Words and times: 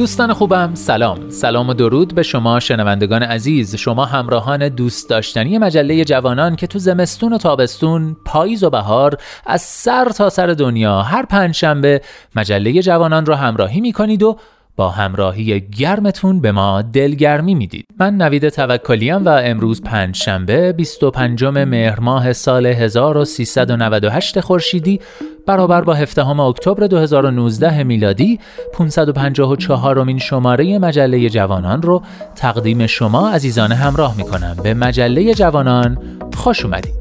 دوستان 0.00 0.32
خوبم 0.32 0.74
سلام. 0.74 1.30
سلام 1.30 1.68
و 1.68 1.74
درود 1.74 2.14
به 2.14 2.22
شما 2.22 2.60
شنوندگان 2.60 3.22
عزیز. 3.22 3.76
شما 3.76 4.04
همراهان 4.04 4.68
دوست 4.68 5.10
داشتنی 5.10 5.58
مجله 5.58 6.04
جوانان 6.04 6.56
که 6.56 6.66
تو 6.66 6.78
زمستون 6.78 7.32
و 7.32 7.38
تابستون 7.38 8.16
پاییز 8.24 8.64
و 8.64 8.70
بهار 8.70 9.16
از 9.46 9.62
سر 9.62 10.04
تا 10.08 10.28
سر 10.30 10.46
دنیا 10.46 11.02
هر 11.02 11.26
پنج 11.26 11.54
شنبه 11.54 12.00
مجله 12.36 12.82
جوانان 12.82 13.26
رو 13.26 13.34
همراهی 13.34 13.80
می‌کنید 13.80 14.22
و 14.22 14.36
با 14.76 14.88
همراهی 14.88 15.60
گرمتون 15.60 16.40
به 16.40 16.52
ما 16.52 16.82
دلگرمی 16.82 17.54
می‌دید. 17.54 17.86
من 17.98 18.16
نوید 18.16 18.48
توکلیم 18.48 19.24
و 19.24 19.28
امروز 19.28 19.82
پنج 19.82 20.16
شنبه 20.16 20.72
25 20.72 21.44
مهر 21.44 22.00
ماه 22.00 22.32
سال 22.32 22.66
1398 22.66 24.40
خورشیدی 24.40 25.00
برابر 25.46 25.80
با 25.80 25.94
17 25.94 26.40
اکتبر 26.40 26.86
2019 26.86 27.82
میلادی 27.82 28.40
554 28.74 29.98
امین 29.98 30.18
شماره 30.18 30.78
مجله 30.78 31.28
جوانان 31.28 31.82
رو 31.82 32.02
تقدیم 32.36 32.86
شما 32.86 33.30
عزیزان 33.30 33.72
همراه 33.72 34.16
می‌کنم. 34.16 34.56
به 34.62 34.74
مجله 34.74 35.34
جوانان 35.34 35.98
خوش 36.34 36.64
اومدید. 36.64 36.94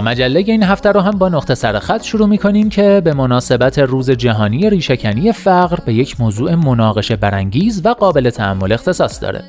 مجله 0.00 0.44
این 0.46 0.62
هفته 0.62 0.92
رو 0.92 1.00
هم 1.00 1.18
با 1.18 1.28
نقطه 1.28 1.54
سرخط 1.54 2.02
شروع 2.02 2.28
می 2.28 2.38
کنیم 2.38 2.68
که 2.68 3.02
به 3.04 3.14
مناسبت 3.14 3.78
روز 3.78 4.10
جهانی 4.10 4.70
ریشکنی 4.70 5.32
فقر 5.32 5.78
به 5.86 5.94
یک 5.94 6.20
موضوع 6.20 6.54
مناقشه 6.54 7.16
برانگیز 7.16 7.86
و 7.86 7.88
قابل 7.88 8.30
تحمل 8.30 8.72
اختصاص 8.72 9.22
داره. 9.22 9.44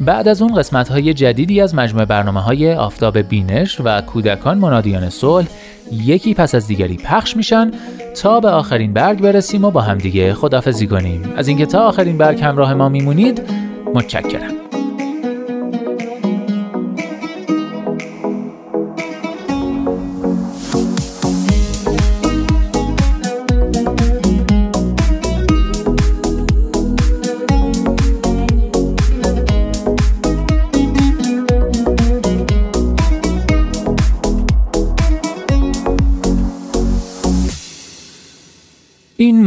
بعد 0.00 0.28
از 0.28 0.42
اون 0.42 0.54
قسمت 0.54 0.88
های 0.88 1.14
جدیدی 1.14 1.60
از 1.60 1.74
مجموعه 1.74 2.04
برنامه 2.04 2.40
های 2.40 2.74
آفتاب 2.74 3.18
بینش 3.18 3.80
و 3.84 4.00
کودکان 4.00 4.58
منادیان 4.58 5.10
صلح 5.10 5.48
یکی 5.92 6.34
پس 6.34 6.54
از 6.54 6.66
دیگری 6.66 6.96
پخش 6.96 7.36
میشن 7.36 7.70
تا 8.22 8.40
به 8.40 8.48
آخرین 8.48 8.92
برگ 8.92 9.20
برسیم 9.20 9.64
و 9.64 9.70
با 9.70 9.80
همدیگه 9.80 10.34
خدافزی 10.34 10.86
کنیم 10.86 11.32
از 11.36 11.48
اینکه 11.48 11.66
تا 11.66 11.86
آخرین 11.86 12.18
برگ 12.18 12.40
همراه 12.40 12.74
ما 12.74 12.88
میمونید 12.88 13.42
متشکرم 13.94 14.52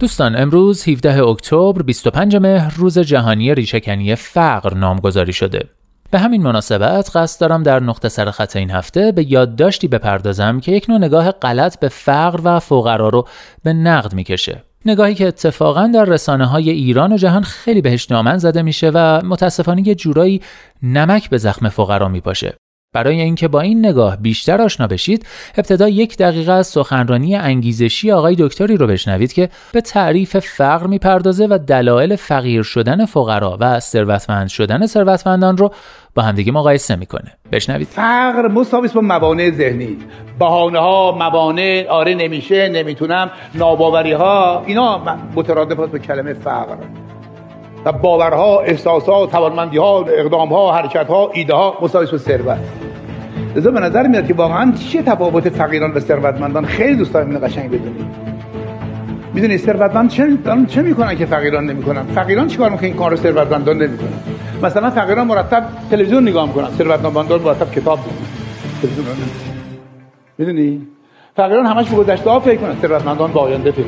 دوستان 0.00 0.36
امروز 0.36 0.88
17 0.88 1.22
اکتبر 1.22 1.82
25 1.82 2.36
مهر 2.36 2.74
روز 2.76 2.98
جهانی 2.98 3.54
ریشهکنی 3.54 4.14
فقر 4.14 4.74
نامگذاری 4.74 5.32
شده. 5.32 5.68
به 6.10 6.18
همین 6.18 6.42
مناسبت 6.42 7.16
قصد 7.16 7.40
دارم 7.40 7.62
در 7.62 7.80
نقطه 7.80 8.08
سر 8.08 8.30
خط 8.30 8.56
این 8.56 8.70
هفته 8.70 9.12
به 9.12 9.32
یادداشتی 9.32 9.88
بپردازم 9.88 10.60
که 10.60 10.72
یک 10.72 10.90
نوع 10.90 10.98
نگاه 10.98 11.30
غلط 11.30 11.78
به 11.78 11.88
فقر 11.88 12.40
و 12.44 12.58
فقرا 12.58 13.08
رو 13.08 13.28
به 13.62 13.72
نقد 13.72 14.14
می‌کشه. 14.14 14.64
نگاهی 14.86 15.14
که 15.14 15.28
اتفاقا 15.28 15.90
در 15.94 16.04
رسانه 16.04 16.46
های 16.46 16.70
ایران 16.70 17.12
و 17.12 17.16
جهان 17.16 17.42
خیلی 17.42 17.80
بهش 17.80 18.10
نامن 18.10 18.38
زده 18.38 18.62
میشه 18.62 18.90
و 18.94 19.20
متاسفانه 19.24 19.88
یه 19.88 19.94
جورایی 19.94 20.40
نمک 20.82 21.30
به 21.30 21.38
زخم 21.38 21.68
فقرا 21.68 22.08
میپاشه. 22.08 22.59
برای 22.92 23.20
اینکه 23.20 23.48
با 23.48 23.60
این 23.60 23.86
نگاه 23.86 24.16
بیشتر 24.16 24.62
آشنا 24.62 24.86
بشید 24.86 25.26
ابتدا 25.56 25.88
یک 25.88 26.16
دقیقه 26.16 26.52
از 26.52 26.66
سخنرانی 26.66 27.36
انگیزشی 27.36 28.12
آقای 28.12 28.36
دکتری 28.38 28.76
رو 28.76 28.86
بشنوید 28.86 29.32
که 29.32 29.48
به 29.72 29.80
تعریف 29.80 30.38
فقر 30.38 30.86
می‌پردازه 30.86 31.46
و 31.50 31.58
دلایل 31.66 32.16
فقیر 32.16 32.62
شدن 32.62 33.04
فقرا 33.04 33.56
و 33.60 33.80
ثروتمند 33.80 34.48
شدن 34.48 34.86
ثروتمندان 34.86 35.56
رو 35.56 35.70
با 36.14 36.22
همدیگه 36.22 36.52
مقایسه 36.52 36.96
می‌کنه. 36.96 37.32
بشنوید. 37.52 37.86
فقر 37.86 38.48
مساوی 38.48 38.88
با 38.94 39.00
موانع 39.00 39.50
ذهنی. 39.50 39.96
بهانه 40.38 40.78
ها 40.78 41.12
موانع 41.12 41.86
آره 41.88 42.14
نمیشه 42.14 42.68
نمی‌تونم 42.68 43.30
ناباوری 43.54 44.12
ها 44.12 44.62
اینا 44.66 45.02
مترادف 45.34 45.90
به 45.90 45.98
کلمه 45.98 46.34
فقر. 46.34 46.76
و 47.84 47.92
باورها 47.92 48.60
احساسات 48.60 49.30
توانمندی 49.30 49.78
ها 49.78 50.04
اقدام 50.08 50.48
ها 50.48 50.72
حرکت 50.72 51.06
ها 51.06 51.70
با 51.70 51.88
ثروت. 51.88 52.79
لذا 53.56 53.70
به 53.70 53.80
نظر 53.80 54.06
میاد 54.06 54.26
که 54.26 54.34
واقعا 54.34 54.72
چیه 54.72 55.02
تفاوت 55.02 55.48
فقیران 55.48 55.92
و 55.92 56.00
ثروتمندان؟ 56.00 56.64
خیلی 56.64 56.94
دوست 56.94 57.12
دارم 57.12 57.26
اینو 57.26 57.38
قشنگ 57.38 57.70
بدونید. 57.70 58.06
می‌دونی 59.34 59.58
ثروتمند 59.58 60.10
چه 60.10 60.28
چه 60.68 60.82
می‌کنن 60.82 61.16
که 61.16 61.26
فقیران 61.26 61.64
نمی‌کنن؟ 61.64 62.02
فقیران 62.02 62.46
چیکار 62.46 62.70
می‌کنن 62.70 62.84
این 62.86 62.96
کار 62.96 63.10
رو 63.10 63.16
ثروتمندان 63.16 63.82
نمی‌کنن؟ 63.82 64.08
مثلا 64.62 64.90
فقیران 64.90 65.26
مرتب 65.26 65.64
تلویزیون 65.90 66.28
نگاه 66.28 66.46
می‌کنن 66.46 66.68
ثروتمندان 66.78 67.40
مرتب 67.40 67.70
کتاب 67.70 67.98
می‌خونن. 68.82 69.16
می‌دونی؟ 70.38 70.86
فقیران 71.36 71.66
همش 71.66 71.88
به 71.88 71.96
گذشته 71.96 72.30
ها 72.30 72.40
فکر 72.40 72.56
کنن 72.56 72.74
ثروتمندان 72.82 73.32
به 73.32 73.40
آینده 73.40 73.70
فکر 73.70 73.84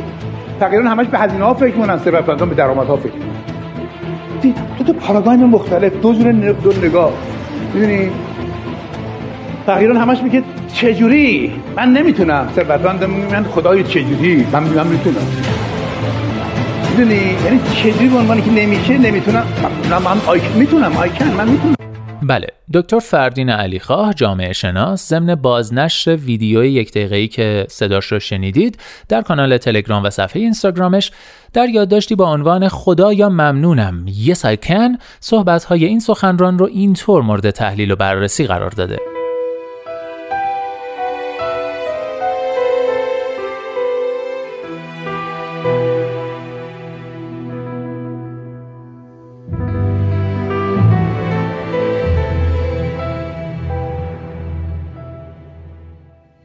فقیران 0.60 0.86
همش 0.86 1.06
به 1.06 1.18
هزینه 1.18 1.44
ها 1.44 1.54
فکر 1.54 1.76
کنن 1.76 1.98
ثروتمندان 1.98 2.48
به 2.48 2.54
درآمد 2.54 2.86
ها 2.86 2.96
فکر 2.96 3.12
کنن 3.12 4.52
تو 4.78 4.84
تو 4.84 4.92
پارادایم 4.92 5.44
مختلف 5.44 5.92
دو 6.02 6.14
جور 6.14 6.32
دو 6.52 6.72
نگاه. 6.86 7.12
می‌دونی؟ 7.74 8.10
فقیران 9.66 9.96
همش 9.96 10.18
میگه 10.18 10.42
چجوری؟ 10.74 11.52
من 11.76 11.92
نمی‌تونم. 11.92 12.48
ثروتمند 12.56 13.04
من 13.04 13.44
خدای 13.44 13.84
چجوری؟ 13.84 14.46
من 14.52 14.62
من 14.62 14.86
می‌تونم. 14.86 15.26
می‌دونی؟ 16.90 17.20
یعنی 17.44 17.60
چجوری 17.74 18.08
به 18.08 18.18
عنوانی 18.18 18.42
که 18.42 18.50
نمیشه 18.50 18.98
نمی‌تونم. 18.98 19.46
من, 19.90 20.02
من 20.02 20.20
آی... 20.26 20.40
می‌تونم 20.54 20.96
آی 20.96 21.08
کن 21.08 21.24
من 21.24 21.48
می‌تونم. 21.48 21.74
بله 22.22 22.46
دکتر 22.74 22.98
فردین 22.98 23.50
علیخواه 23.50 24.14
جامعه 24.14 24.52
شناس 24.52 25.08
ضمن 25.08 25.34
بازنشر 25.34 26.16
ویدیوی 26.16 26.68
یک 26.68 26.90
دقیقه‌ای 26.90 27.28
که 27.28 27.66
صداش 27.68 28.12
رو 28.12 28.20
شنیدید 28.20 28.78
در 29.08 29.22
کانال 29.22 29.58
تلگرام 29.58 30.02
و 30.02 30.10
صفحه 30.10 30.42
اینستاگرامش. 30.42 31.10
در 31.52 31.68
یادداشتی 31.68 32.14
با 32.14 32.32
عنوان 32.32 32.68
خدا 32.68 33.12
یا 33.12 33.28
ممنونم 33.28 34.06
Yes 34.26 34.38
I 34.38 34.66
can 34.68 34.98
صحبت‌های 35.20 35.84
این 35.84 36.00
سخنران 36.00 36.58
رو 36.58 36.68
اینطور 36.72 37.22
مورد 37.22 37.50
تحلیل 37.50 37.90
و 37.90 37.96
بررسی 37.96 38.46
قرار 38.46 38.70
داده. 38.70 38.98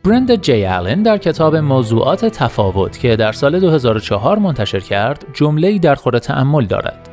برند 0.08 0.36
جی 0.36 0.66
آلن 0.66 1.04
در 1.04 1.18
کتاب 1.18 1.56
موضوعات 1.56 2.26
تفاوت 2.26 3.00
که 3.00 3.16
در 3.16 3.32
سال 3.32 3.60
2004 3.60 4.40
منتشر 4.40 4.80
کرد 4.80 5.26
جمله‌ای 5.34 5.80
در 5.80 5.96
خور 5.96 6.20
تأمل 6.20 6.66
دارد. 6.66 7.10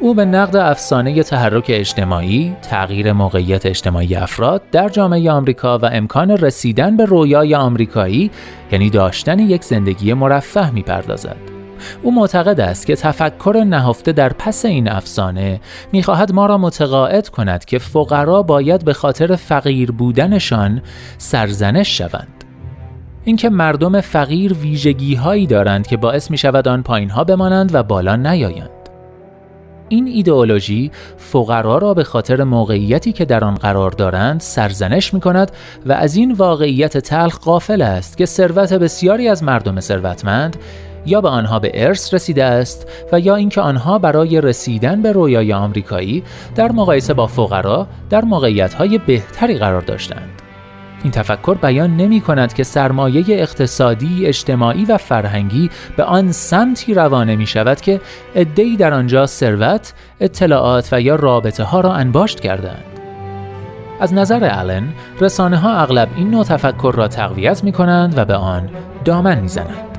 او 0.00 0.14
به 0.14 0.24
نقد 0.24 0.56
افسانه 0.56 1.22
تحرک 1.22 1.66
اجتماعی، 1.68 2.56
تغییر 2.62 3.12
موقعیت 3.12 3.66
اجتماعی 3.66 4.14
افراد 4.16 4.62
در 4.72 4.88
جامعه 4.88 5.30
آمریکا 5.30 5.78
و 5.78 5.84
امکان 5.84 6.30
رسیدن 6.30 6.96
به 6.96 7.04
رویای 7.04 7.54
آمریکایی 7.54 8.30
یعنی 8.72 8.90
داشتن 8.90 9.38
یک 9.38 9.64
زندگی 9.64 10.14
مرفه 10.14 10.70
می‌پردازد. 10.70 11.57
او 12.02 12.14
معتقد 12.14 12.60
است 12.60 12.86
که 12.86 12.96
تفکر 12.96 13.64
نهفته 13.66 14.12
در 14.12 14.32
پس 14.32 14.64
این 14.64 14.88
افسانه 14.88 15.60
می‌خواهد 15.92 16.32
ما 16.32 16.46
را 16.46 16.58
متقاعد 16.58 17.28
کند 17.28 17.64
که 17.64 17.78
فقرا 17.78 18.42
باید 18.42 18.84
به 18.84 18.92
خاطر 18.92 19.36
فقیر 19.36 19.90
بودنشان 19.90 20.82
سرزنش 21.18 21.98
شوند. 21.98 22.44
اینکه 23.24 23.50
مردم 23.50 24.00
فقیر 24.00 24.52
ویژگی 24.52 25.14
هایی 25.14 25.46
دارند 25.46 25.86
که 25.86 25.96
باعث 25.96 26.30
می 26.30 26.38
شود 26.38 26.68
آن 26.68 26.82
پایین 26.82 27.10
ها 27.10 27.24
بمانند 27.24 27.74
و 27.74 27.82
بالا 27.82 28.16
نیایند. 28.16 28.70
این 29.88 30.06
ایدئولوژی 30.06 30.90
فقرا 31.16 31.78
را 31.78 31.94
به 31.94 32.04
خاطر 32.04 32.44
موقعیتی 32.44 33.12
که 33.12 33.24
در 33.24 33.44
آن 33.44 33.54
قرار 33.54 33.90
دارند 33.90 34.40
سرزنش 34.40 35.14
می 35.14 35.20
کند 35.20 35.52
و 35.86 35.92
از 35.92 36.16
این 36.16 36.32
واقعیت 36.32 36.98
تلخ 36.98 37.38
قافل 37.38 37.82
است 37.82 38.16
که 38.16 38.26
ثروت 38.26 38.72
بسیاری 38.72 39.28
از 39.28 39.42
مردم 39.42 39.80
ثروتمند 39.80 40.56
یا 41.06 41.20
به 41.20 41.28
آنها 41.28 41.58
به 41.58 41.70
ارث 41.74 42.14
رسیده 42.14 42.44
است 42.44 42.88
و 43.12 43.20
یا 43.20 43.36
اینکه 43.36 43.60
آنها 43.60 43.98
برای 43.98 44.40
رسیدن 44.40 45.02
به 45.02 45.12
رویای 45.12 45.52
آمریکایی 45.52 46.22
در 46.54 46.72
مقایسه 46.72 47.14
با 47.14 47.26
فقرا 47.26 47.86
در 48.10 48.24
موقعیت‌های 48.24 48.98
بهتری 48.98 49.58
قرار 49.58 49.82
داشتند. 49.82 50.42
این 51.02 51.12
تفکر 51.12 51.54
بیان 51.54 51.96
نمی 51.96 52.20
کند 52.20 52.52
که 52.52 52.64
سرمایه 52.64 53.24
اقتصادی، 53.28 54.26
اجتماعی 54.26 54.84
و 54.84 54.96
فرهنگی 54.96 55.70
به 55.96 56.04
آن 56.04 56.32
سمتی 56.32 56.94
روانه 56.94 57.36
می 57.36 57.46
شود 57.46 57.80
که 57.80 58.00
ادهی 58.34 58.76
در 58.76 58.94
آنجا 58.94 59.26
ثروت، 59.26 59.92
اطلاعات 60.20 60.88
و 60.92 61.00
یا 61.00 61.14
رابطه 61.14 61.64
ها 61.64 61.80
را 61.80 61.92
انباشت 61.92 62.40
کردند. 62.40 62.84
از 64.00 64.14
نظر 64.14 64.44
آلن، 64.44 64.88
رسانه 65.20 65.56
ها 65.56 65.72
اغلب 65.72 66.08
این 66.16 66.30
نوع 66.30 66.44
تفکر 66.44 66.92
را 66.96 67.08
تقویت 67.08 67.64
می 67.64 67.72
کنند 67.72 68.18
و 68.18 68.24
به 68.24 68.34
آن 68.34 68.70
دامن 69.04 69.40
می 69.40 69.48
زنند. 69.48 69.97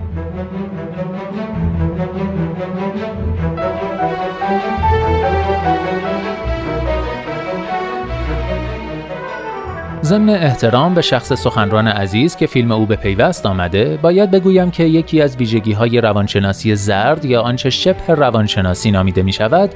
ضمن 10.10 10.30
احترام 10.30 10.94
به 10.94 11.02
شخص 11.02 11.34
سخنران 11.34 11.88
عزیز 11.88 12.36
که 12.36 12.48
فیلم 12.48 12.72
او 12.72 12.86
به 12.86 12.96
پیوست 12.96 13.46
آمده 13.46 14.00
باید 14.02 14.32
بگویم 14.32 14.72
که 14.72 14.84
یکی 14.84 15.22
از 15.22 15.38
ویژگی 15.38 15.72
های 15.72 16.02
روانشناسی 16.02 16.76
زرد 16.76 17.26
یا 17.26 17.42
آنچه 17.42 17.70
شبه 17.70 18.14
روانشناسی 18.16 18.92
نامیده 18.92 19.24
می 19.24 19.34
شود 19.34 19.72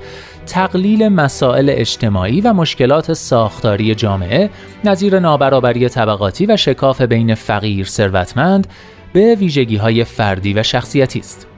تقلیل 0.46 1.08
مسائل 1.08 1.69
اجتماعی 1.74 2.41
و 2.41 2.53
مشکلات 2.53 3.13
ساختاری 3.13 3.96
جامعه 3.96 4.50
نظیر 4.84 5.19
نابرابری 5.19 5.89
طبقاتی 5.89 6.46
و 6.46 6.58
شکاف 6.58 7.01
بین 7.01 7.36
فقیر 7.36 7.86
ثروتمند 7.86 8.67
به 9.13 9.36
ویژگی 9.36 9.75
های 9.75 10.03
فردی 10.03 10.53
و 10.53 10.63
شخصیتی 10.63 11.19
است. 11.19 11.52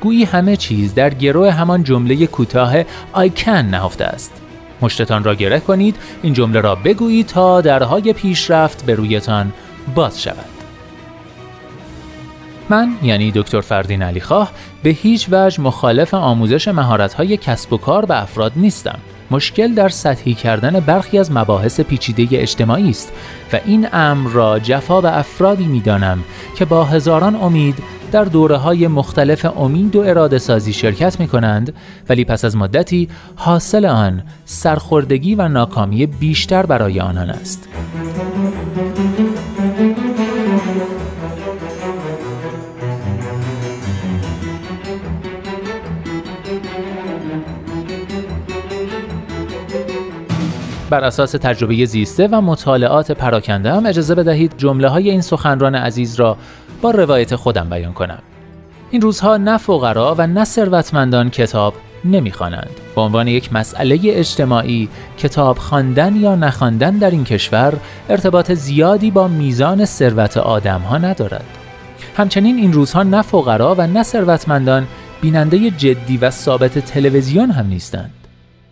گویی 0.00 0.24
همه 0.24 0.56
چیز 0.56 0.94
در 0.94 1.14
گروه 1.14 1.50
همان 1.50 1.84
جمله 1.84 2.26
کوتاه 2.26 2.82
I 3.14 3.30
can 3.36 3.48
نهفته 3.48 4.04
است. 4.04 4.32
مشتتان 4.82 5.24
را 5.24 5.34
گره 5.34 5.60
کنید 5.60 5.96
این 6.22 6.32
جمله 6.32 6.60
را 6.60 6.74
بگویید 6.74 7.26
تا 7.26 7.60
درهای 7.60 8.12
پیشرفت 8.12 8.86
به 8.86 8.94
رویتان 8.94 9.52
باز 9.94 10.22
شود. 10.22 10.44
من 12.68 12.88
یعنی 13.02 13.32
دکتر 13.34 13.60
فردین 13.60 14.02
علیخواه 14.02 14.50
به 14.82 14.90
هیچ 14.90 15.26
وجه 15.30 15.60
مخالف 15.60 16.14
آموزش 16.14 16.68
مهارت‌های 16.68 17.36
کسب 17.36 17.72
و 17.72 17.76
کار 17.76 18.04
به 18.04 18.22
افراد 18.22 18.52
نیستم. 18.56 18.98
مشکل 19.30 19.74
در 19.74 19.88
سطحی 19.88 20.34
کردن 20.34 20.80
برخی 20.80 21.18
از 21.18 21.32
مباحث 21.32 21.80
پیچیده 21.80 22.28
اجتماعی 22.32 22.90
است 22.90 23.12
و 23.52 23.60
این 23.64 23.88
امر 23.92 24.30
را 24.30 24.58
جفا 24.58 25.00
به 25.00 25.18
افرادی 25.18 25.64
می‌دانم 25.64 26.24
که 26.56 26.64
با 26.64 26.84
هزاران 26.84 27.34
امید 27.34 27.82
در 28.12 28.24
دوره 28.24 28.56
های 28.56 28.86
مختلف 28.88 29.58
امید 29.58 29.96
و 29.96 30.00
اراده 30.00 30.38
سازی 30.38 30.72
شرکت 30.72 31.20
می 31.20 31.28
کنند 31.28 31.74
ولی 32.08 32.24
پس 32.24 32.44
از 32.44 32.56
مدتی 32.56 33.08
حاصل 33.36 33.86
آن 33.86 34.22
سرخوردگی 34.44 35.34
و 35.34 35.48
ناکامی 35.48 36.06
بیشتر 36.06 36.66
برای 36.66 37.00
آنان 37.00 37.30
است. 37.30 37.68
بر 50.90 51.04
اساس 51.04 51.32
تجربه 51.32 51.84
زیسته 51.84 52.28
و 52.32 52.40
مطالعات 52.40 53.12
پراکنده 53.12 53.72
هم 53.72 53.86
اجازه 53.86 54.14
بدهید 54.14 54.54
جمله 54.56 54.88
های 54.88 55.10
این 55.10 55.20
سخنران 55.20 55.74
عزیز 55.74 56.14
را 56.14 56.36
با 56.82 56.90
روایت 56.90 57.36
خودم 57.36 57.70
بیان 57.70 57.92
کنم. 57.92 58.18
این 58.90 59.02
روزها 59.02 59.36
نه 59.36 59.58
فقرا 59.58 60.14
و 60.18 60.26
نه 60.26 60.44
ثروتمندان 60.44 61.30
کتاب 61.30 61.74
نمی‌خوانند. 62.04 62.70
به 62.94 63.00
عنوان 63.00 63.28
یک 63.28 63.52
مسئله 63.52 64.00
اجتماعی 64.04 64.88
کتاب 65.18 65.58
خواندن 65.58 66.16
یا 66.16 66.34
نخواندن 66.34 66.98
در 66.98 67.10
این 67.10 67.24
کشور 67.24 67.74
ارتباط 68.08 68.52
زیادی 68.52 69.10
با 69.10 69.28
میزان 69.28 69.84
ثروت 69.84 70.36
آدم 70.36 70.80
ها 70.80 70.98
ندارد. 70.98 71.44
همچنین 72.16 72.56
این 72.56 72.72
روزها 72.72 73.02
نه 73.02 73.22
فقرا 73.22 73.74
و 73.78 73.86
نه 73.86 74.02
ثروتمندان 74.02 74.86
بیننده 75.20 75.70
جدی 75.70 76.16
و 76.16 76.30
ثابت 76.30 76.78
تلویزیون 76.78 77.50
هم 77.50 77.66
نیستند. 77.66 78.10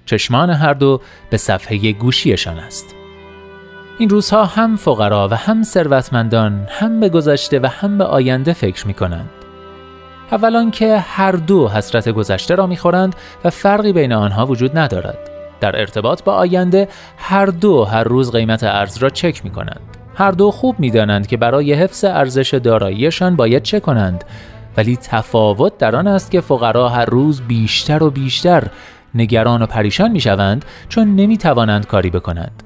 چشمان 0.07 0.51
هر 0.51 0.75
دو 0.75 1.01
به 1.31 1.37
صفحه 1.37 1.93
گوشیشان 1.93 2.59
است. 2.59 2.95
این 3.99 4.09
روزها 4.09 4.45
هم 4.45 4.77
فقرا 4.77 5.29
و 5.29 5.35
هم 5.35 5.63
ثروتمندان 5.63 6.67
هم 6.71 7.01
به 7.01 7.09
گذشته 7.09 7.59
و 7.59 7.67
هم 7.67 7.99
به 7.99 8.05
آینده 8.05 8.53
فکر 8.53 8.87
می 8.87 8.95
کنند. 8.95 9.31
اولا 10.33 10.71
که 10.71 10.99
هر 10.99 11.33
دو 11.33 11.69
حسرت 11.69 12.09
گذشته 12.09 12.55
را 12.55 12.67
می‌خورند 12.67 13.17
و 13.45 13.51
فرقی 13.51 13.93
بین 13.93 14.13
آنها 14.13 14.47
وجود 14.47 14.79
ندارد. 14.79 15.19
در 15.61 15.81
ارتباط 15.81 16.23
با 16.23 16.35
آینده 16.35 16.89
هر 17.17 17.47
دو 17.47 17.85
هر 17.85 18.05
روز 18.05 18.33
قیمت 18.33 18.65
ارز 18.65 18.99
را 18.99 19.11
چک 19.11 19.45
می 19.45 19.51
کنند. 19.51 19.81
هر 20.15 20.31
دو 20.31 20.51
خوب 20.51 20.81
می‌دانند 20.81 21.27
که 21.27 21.37
برای 21.37 21.75
حفظ 21.75 22.05
ارزش 22.05 22.55
داراییشان 22.55 23.37
باید 23.37 23.63
چه 23.63 23.81
کنند 23.81 24.25
ولی 24.77 24.97
تفاوت 24.97 25.79
در 25.79 25.97
آن 25.97 26.07
است 26.07 26.31
که 26.31 26.41
فقرا 26.41 26.89
هر 26.89 27.05
روز 27.05 27.41
بیشتر 27.41 28.03
و 28.03 28.11
بیشتر 28.11 28.65
نگران 29.15 29.63
و 29.63 29.67
پریشان 29.67 30.11
می 30.11 30.21
شوند 30.21 30.65
چون 30.89 31.17
نمی 31.17 31.37
توانند 31.37 31.87
کاری 31.87 32.11
بکنند. 32.11 32.63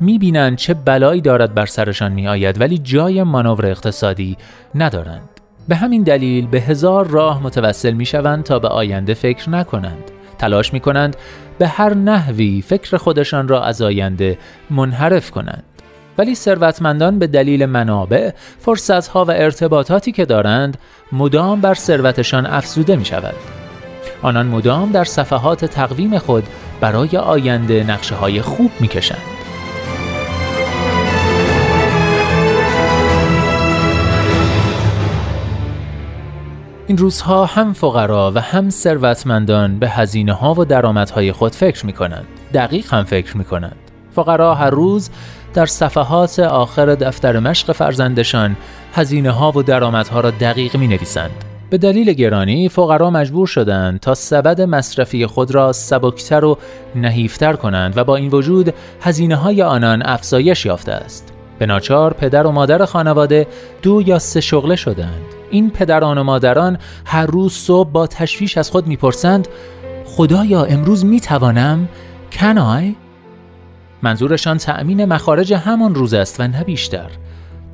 می 0.00 0.18
بینند 0.18 0.56
چه 0.56 0.74
بلایی 0.74 1.20
دارد 1.20 1.54
بر 1.54 1.66
سرشان 1.66 2.12
می 2.12 2.28
آید 2.28 2.60
ولی 2.60 2.78
جای 2.78 3.22
مانور 3.22 3.66
اقتصادی 3.66 4.36
ندارند. 4.74 5.28
به 5.68 5.76
همین 5.76 6.02
دلیل 6.02 6.46
به 6.46 6.60
هزار 6.60 7.06
راه 7.06 7.42
متوسل 7.42 7.92
می 7.92 8.06
شوند 8.06 8.44
تا 8.44 8.58
به 8.58 8.68
آینده 8.68 9.14
فکر 9.14 9.50
نکنند. 9.50 10.10
تلاش 10.38 10.72
می 10.72 10.80
کنند 10.80 11.16
به 11.58 11.68
هر 11.68 11.94
نحوی 11.94 12.62
فکر 12.62 12.96
خودشان 12.96 13.48
را 13.48 13.64
از 13.64 13.82
آینده 13.82 14.38
منحرف 14.70 15.30
کنند. 15.30 15.64
ولی 16.18 16.34
ثروتمندان 16.34 17.18
به 17.18 17.26
دلیل 17.26 17.66
منابع، 17.66 18.30
فرصتها 18.58 19.24
و 19.24 19.30
ارتباطاتی 19.30 20.12
که 20.12 20.24
دارند 20.24 20.78
مدام 21.12 21.60
بر 21.60 21.74
ثروتشان 21.74 22.46
افزوده 22.46 22.96
می 22.96 23.04
شود. 23.04 23.34
آنان 24.26 24.46
مدام 24.46 24.92
در 24.92 25.04
صفحات 25.04 25.64
تقویم 25.64 26.18
خود 26.18 26.44
برای 26.80 27.16
آینده 27.16 27.84
نقشه 27.84 28.14
های 28.14 28.42
خوب 28.42 28.70
می 28.80 28.88
کشند. 28.88 29.18
این 36.86 36.98
روزها 36.98 37.44
هم 37.44 37.72
فقرا 37.72 38.32
و 38.34 38.40
هم 38.40 38.70
ثروتمندان 38.70 39.78
به 39.78 39.88
هزینه 39.88 40.32
ها 40.32 40.54
و 40.54 40.64
درآمدهای 40.64 41.32
خود 41.32 41.54
فکر 41.54 41.86
می 41.86 41.92
کنند. 41.92 42.26
دقیق 42.54 42.94
هم 42.94 43.04
فکر 43.04 43.36
می 43.36 43.44
کنند. 43.44 43.76
فقرا 44.14 44.54
هر 44.54 44.70
روز 44.70 45.10
در 45.54 45.66
صفحات 45.66 46.38
آخر 46.38 46.86
دفتر 46.86 47.38
مشق 47.38 47.72
فرزندشان 47.72 48.56
هزینه 48.94 49.30
ها 49.30 49.52
و 49.56 49.62
درآمدها 49.62 50.20
را 50.20 50.30
دقیق 50.30 50.76
می 50.76 50.88
نویسند. 50.88 51.55
به 51.70 51.78
دلیل 51.78 52.12
گرانی 52.12 52.68
فقرا 52.68 53.10
مجبور 53.10 53.46
شدند 53.46 54.00
تا 54.00 54.14
سبد 54.14 54.60
مصرفی 54.60 55.26
خود 55.26 55.50
را 55.50 55.72
سبکتر 55.72 56.44
و 56.44 56.58
نحیفتر 56.94 57.52
کنند 57.52 57.96
و 57.96 58.04
با 58.04 58.16
این 58.16 58.30
وجود 58.30 58.74
هزینه 59.00 59.36
های 59.36 59.62
آنان 59.62 60.02
افزایش 60.04 60.66
یافته 60.66 60.92
است. 60.92 61.32
به 61.58 61.66
ناچار 61.66 62.12
پدر 62.12 62.46
و 62.46 62.50
مادر 62.50 62.84
خانواده 62.84 63.46
دو 63.82 64.02
یا 64.06 64.18
سه 64.18 64.40
شغله 64.40 64.76
شدند. 64.76 65.22
این 65.50 65.70
پدران 65.70 66.18
و 66.18 66.22
مادران 66.22 66.78
هر 67.04 67.26
روز 67.26 67.52
صبح 67.52 67.90
با 67.90 68.06
تشویش 68.06 68.58
از 68.58 68.70
خود 68.70 68.86
می‌پرسند 68.86 69.48
خدایا 70.04 70.64
امروز 70.64 71.04
می‌توانم؟ 71.04 71.88
کنای؟ 72.32 72.94
منظورشان 74.02 74.58
تأمین 74.58 75.04
مخارج 75.04 75.52
همان 75.52 75.94
روز 75.94 76.14
است 76.14 76.40
و 76.40 76.48
نه 76.48 76.64
بیشتر. 76.64 77.10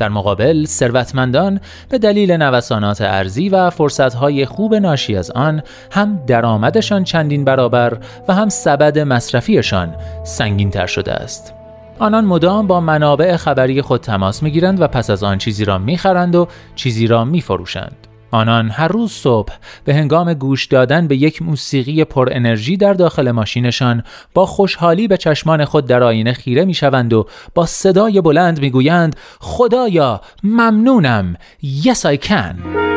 در 0.03 0.09
مقابل 0.09 0.65
ثروتمندان 0.65 1.61
به 1.89 1.99
دلیل 1.99 2.33
نوسانات 2.33 3.01
ارزی 3.01 3.49
و 3.49 3.71
فرصتهای 3.71 4.47
خوب 4.47 4.75
ناشی 4.75 5.17
از 5.17 5.31
آن 5.31 5.63
هم 5.91 6.21
درآمدشان 6.27 7.05
چندین 7.05 7.45
برابر 7.45 7.99
و 8.29 8.35
هم 8.35 8.49
سبد 8.49 8.99
مصرفیشان 8.99 9.95
سنگین 10.25 10.71
تر 10.71 10.87
شده 10.87 11.13
است. 11.13 11.55
آنان 11.99 12.25
مدام 12.25 12.67
با 12.67 12.81
منابع 12.81 13.37
خبری 13.37 13.83
خود 13.83 14.01
تماس 14.01 14.43
می‌گیرند 14.43 14.81
و 14.81 14.87
پس 14.87 15.11
از 15.11 15.23
آن 15.23 15.39
چیزی 15.39 15.65
را 15.65 15.79
می‌خرند 15.79 16.35
و 16.35 16.49
چیزی 16.75 17.07
را 17.07 17.25
میفروشند. 17.25 18.12
آنان 18.33 18.71
هر 18.71 18.89
روز 18.89 19.13
صبح 19.13 19.53
به 19.85 19.95
هنگام 19.95 20.35
گوش 20.35 20.67
دادن 20.67 21.09
به 21.09 21.17
یک 21.17 21.43
موسیقی 21.43 22.05
پر 22.05 22.29
انرژی 22.33 22.77
در 22.77 22.95
داخل 22.95 23.31
ماشینشان 23.31 24.03
با 24.35 24.47
خوشحالی 24.47 25.09
به 25.09 25.17
چشمان 25.17 25.65
خود 25.65 25.87
در 25.87 26.03
آینه 26.03 26.33
خیره 26.33 26.65
می 26.65 26.75
شوند 26.75 27.13
و 27.13 27.27
با 27.55 27.67
صدای 27.67 28.21
بلند 28.21 28.61
می 28.61 28.71
گویند 28.71 29.17
خدایا 29.41 30.21
ممنونم. 30.43 31.37
Yes 31.63 31.99
I 31.99 32.29
can. 32.29 32.92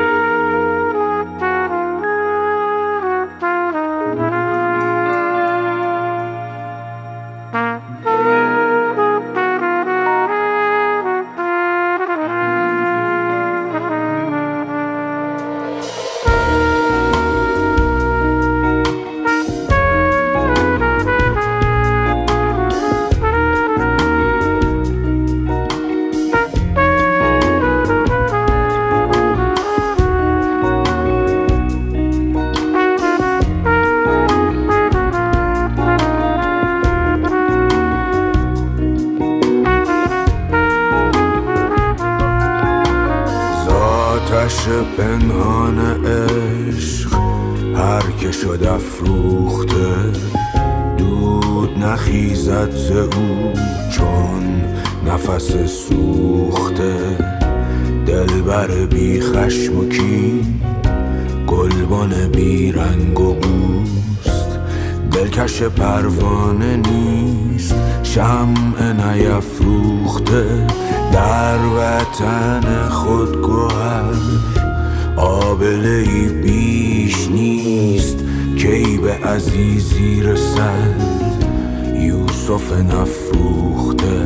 یوسف 82.49 82.71
نفروخته 82.71 84.25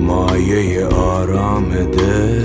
مایه 0.00 0.86
آرام 0.86 1.68
دل 1.68 2.44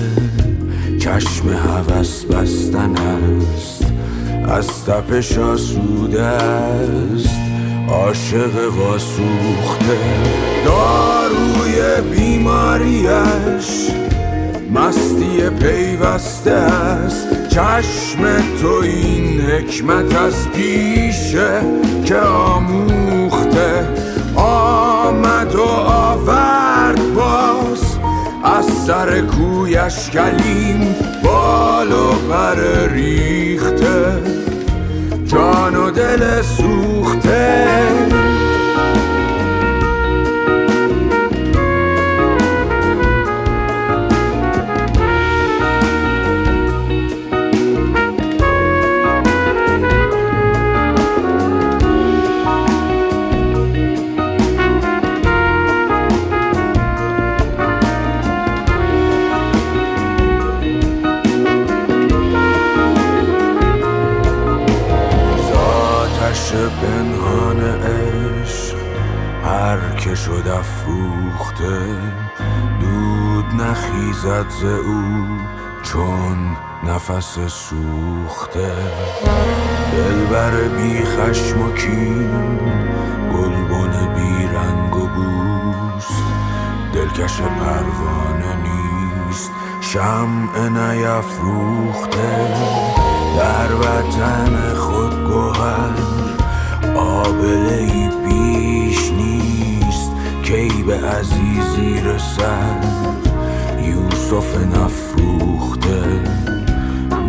چشم 0.99 1.49
هوس 1.49 2.25
بستن 2.25 2.95
است 2.95 3.85
از 4.47 4.85
تپش 4.85 5.37
آسوده 5.37 6.23
است. 6.23 7.39
عاشق 7.89 8.55
واسوخته. 8.77 9.97
داروی 10.65 12.01
بیماریش 12.15 13.91
مستی 14.73 15.49
پیوسته 15.59 16.51
است. 16.51 17.27
چشم 17.49 18.23
تو 18.61 18.67
این 18.83 19.41
حکمت 19.41 20.15
از 20.15 20.49
پیشه 20.49 21.61
که 22.05 22.17
آموخته. 22.17 24.06
سر 28.87 29.21
کویش 29.21 30.09
کلیم 30.09 30.95
بال 31.23 31.91
و 31.91 32.11
پر 32.29 32.89
ریخته. 32.89 34.21
جان 35.25 35.75
و 35.75 35.91
دل 35.91 36.41
سوخته. 36.41 37.67
نخیزد 74.17 74.49
ز 74.49 74.63
او 74.63 75.03
چون 75.83 76.57
نفس 76.83 77.37
سوخته. 77.47 78.71
دلبر 79.91 80.51
بی 80.51 81.03
خشم 81.05 81.61
و 81.61 81.73
کین 81.73 82.59
گلبن 83.33 84.13
بی 84.15 84.47
رنگ 84.47 84.95
و 84.95 85.07
بوست. 85.07 86.23
دلکش 86.93 87.41
پروانه 87.41 88.55
نیست 88.55 89.51
شمع 89.81 90.69
نیفروخته. 90.69 92.47
در 93.37 93.75
وطن 93.75 94.73
خود 94.73 95.23
گوهر 95.23 95.93
آبله 96.95 97.73
ای 97.73 98.09
نیست 99.11 100.11
کی 100.43 100.83
به 100.83 101.07
عزیزی 101.07 102.01
رسد؟ 102.01 103.26
یوسف 104.31 104.57
نفروخته 104.57 106.03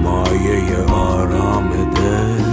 مایه 0.03 0.77
آرام 0.93 1.71
دل 1.71 2.45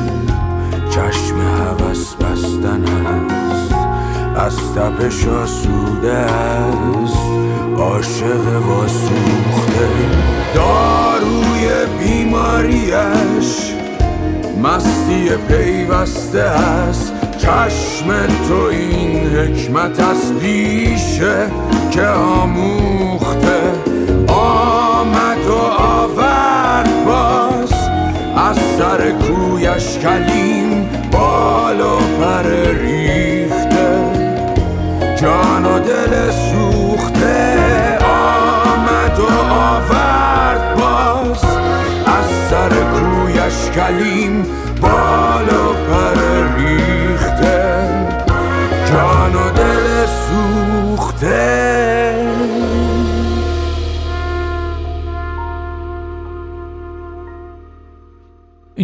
چشم 0.89 1.37
هوس 1.39 2.15
بستن 2.15 2.83
است 2.83 3.75
از 4.35 4.73
تپش 4.75 5.27
آسوده 5.27 6.13
است 6.13 7.29
عاشق 7.77 8.67
واسوخته. 8.67 9.89
داروی 10.55 11.69
بیماریش 11.99 13.73
مستی 14.63 15.29
پیوسته 15.47 16.41
است 16.41 17.13
چشم 17.37 18.27
تو 18.47 18.63
این 18.71 19.27
حکمت 19.27 19.99
از 19.99 20.33
پیشه 20.33 21.51
که 21.91 22.07
آموخته. 22.07 23.95
آمد 24.36 25.48
و 25.48 25.54
آورد 25.82 27.06
باز. 27.06 27.74
از 28.38 28.58
سر 28.77 29.12
کویش 29.12 29.98
کلیم 29.98 30.89
بال 31.12 31.82
و 31.82 31.98
پر 31.98 32.50
ریخته. 32.82 33.96
جان 35.22 35.65
و 35.65 35.80
دل 35.80 36.32
سوخته. 36.32 37.58
آمد 38.06 39.20
و 39.20 39.54
آورد 39.54 40.75
باز. 40.75 41.44
از 42.06 42.25
سر 42.50 42.70
کویش 42.70 43.72
کلیم 43.75 44.46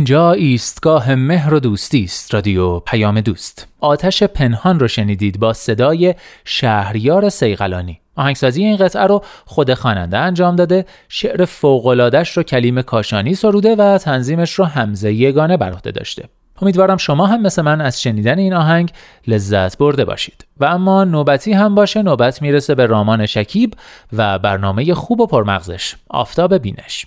اینجا 0.01 0.31
ایستگاه 0.31 1.15
مهر 1.15 1.53
و 1.53 1.60
دوستی 1.60 2.03
است 2.03 2.34
رادیو 2.34 2.79
پیام 2.79 3.22
دوست. 3.22 3.67
آتش 3.79 4.24
پنهان 4.24 4.79
رو 4.79 4.88
شنیدید 4.88 5.39
با 5.39 5.53
صدای 5.53 6.15
شهریار 6.46 7.29
سیغلانی 7.29 8.00
آهنگسازی 8.16 8.64
این 8.64 8.77
قطعه 8.77 9.03
رو 9.03 9.24
خود 9.46 9.74
خواننده 9.74 10.18
انجام 10.18 10.55
داده 10.55 10.85
شعر 11.09 11.46
فوق‌العاده‌اش 11.46 12.37
رو 12.37 12.44
کلیم 12.44 12.81
کاشانی 12.81 13.35
سروده 13.35 13.75
و 13.75 13.98
تنظیمش 13.98 14.53
رو 14.53 14.66
حمزه 14.66 15.14
یگانه 15.14 15.57
بر 15.57 15.72
عهده 15.72 15.92
داشته. 15.92 16.24
امیدوارم 16.61 16.98
شما 16.98 17.25
هم 17.25 17.42
مثل 17.42 17.61
من 17.61 17.81
از 17.81 18.01
شنیدن 18.01 18.37
این 18.37 18.53
آهنگ 18.53 18.92
لذت 19.27 19.77
برده 19.77 20.05
باشید. 20.05 20.46
و 20.57 20.66
اما 20.66 21.03
نوبتی 21.03 21.53
هم 21.53 21.75
باشه 21.75 22.01
نوبت 22.01 22.42
می‌رسه 22.42 22.75
به 22.75 22.85
رامان 22.85 23.25
شکیب 23.25 23.74
و 24.14 24.40
برنامه 24.40 24.94
خوب 24.94 25.20
و 25.20 25.27
پرمغزش. 25.27 25.96
آفتاب 26.09 26.57
بینش. 26.57 27.05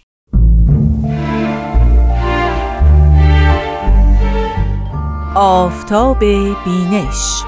آفتاب 5.37 6.19
بینش. 6.65 7.43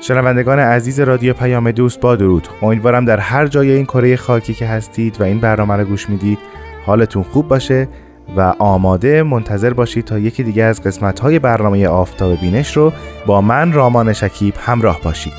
شنوندگان 0.00 0.58
عزیز 0.58 1.00
رادیو 1.00 1.32
پیام 1.32 1.70
دوست 1.70 2.00
با 2.00 2.16
درود. 2.16 2.48
امیدوارم 2.62 3.04
در 3.04 3.18
هر 3.18 3.46
جای 3.46 3.70
این 3.70 3.84
کره 3.84 4.16
خاکی 4.16 4.54
که 4.54 4.66
هستید 4.66 5.20
و 5.20 5.24
این 5.24 5.40
برنامه 5.40 5.76
رو 5.76 5.84
گوش 5.84 6.10
می‌دید 6.10 6.38
حالتون 6.86 7.22
خوب 7.22 7.48
باشه 7.48 7.88
و 8.36 8.54
آماده 8.58 9.22
منتظر 9.22 9.72
باشید 9.72 10.04
تا 10.04 10.18
یکی 10.18 10.42
دیگه 10.42 10.64
از 10.64 10.82
قسمت 10.82 11.20
های 11.20 11.38
برنامه 11.38 11.88
آفتاب 11.88 12.40
بینش 12.40 12.76
رو 12.76 12.92
با 13.26 13.40
من 13.40 13.72
رامان 13.72 14.12
شکیب 14.12 14.54
همراه 14.58 15.00
باشید. 15.04 15.32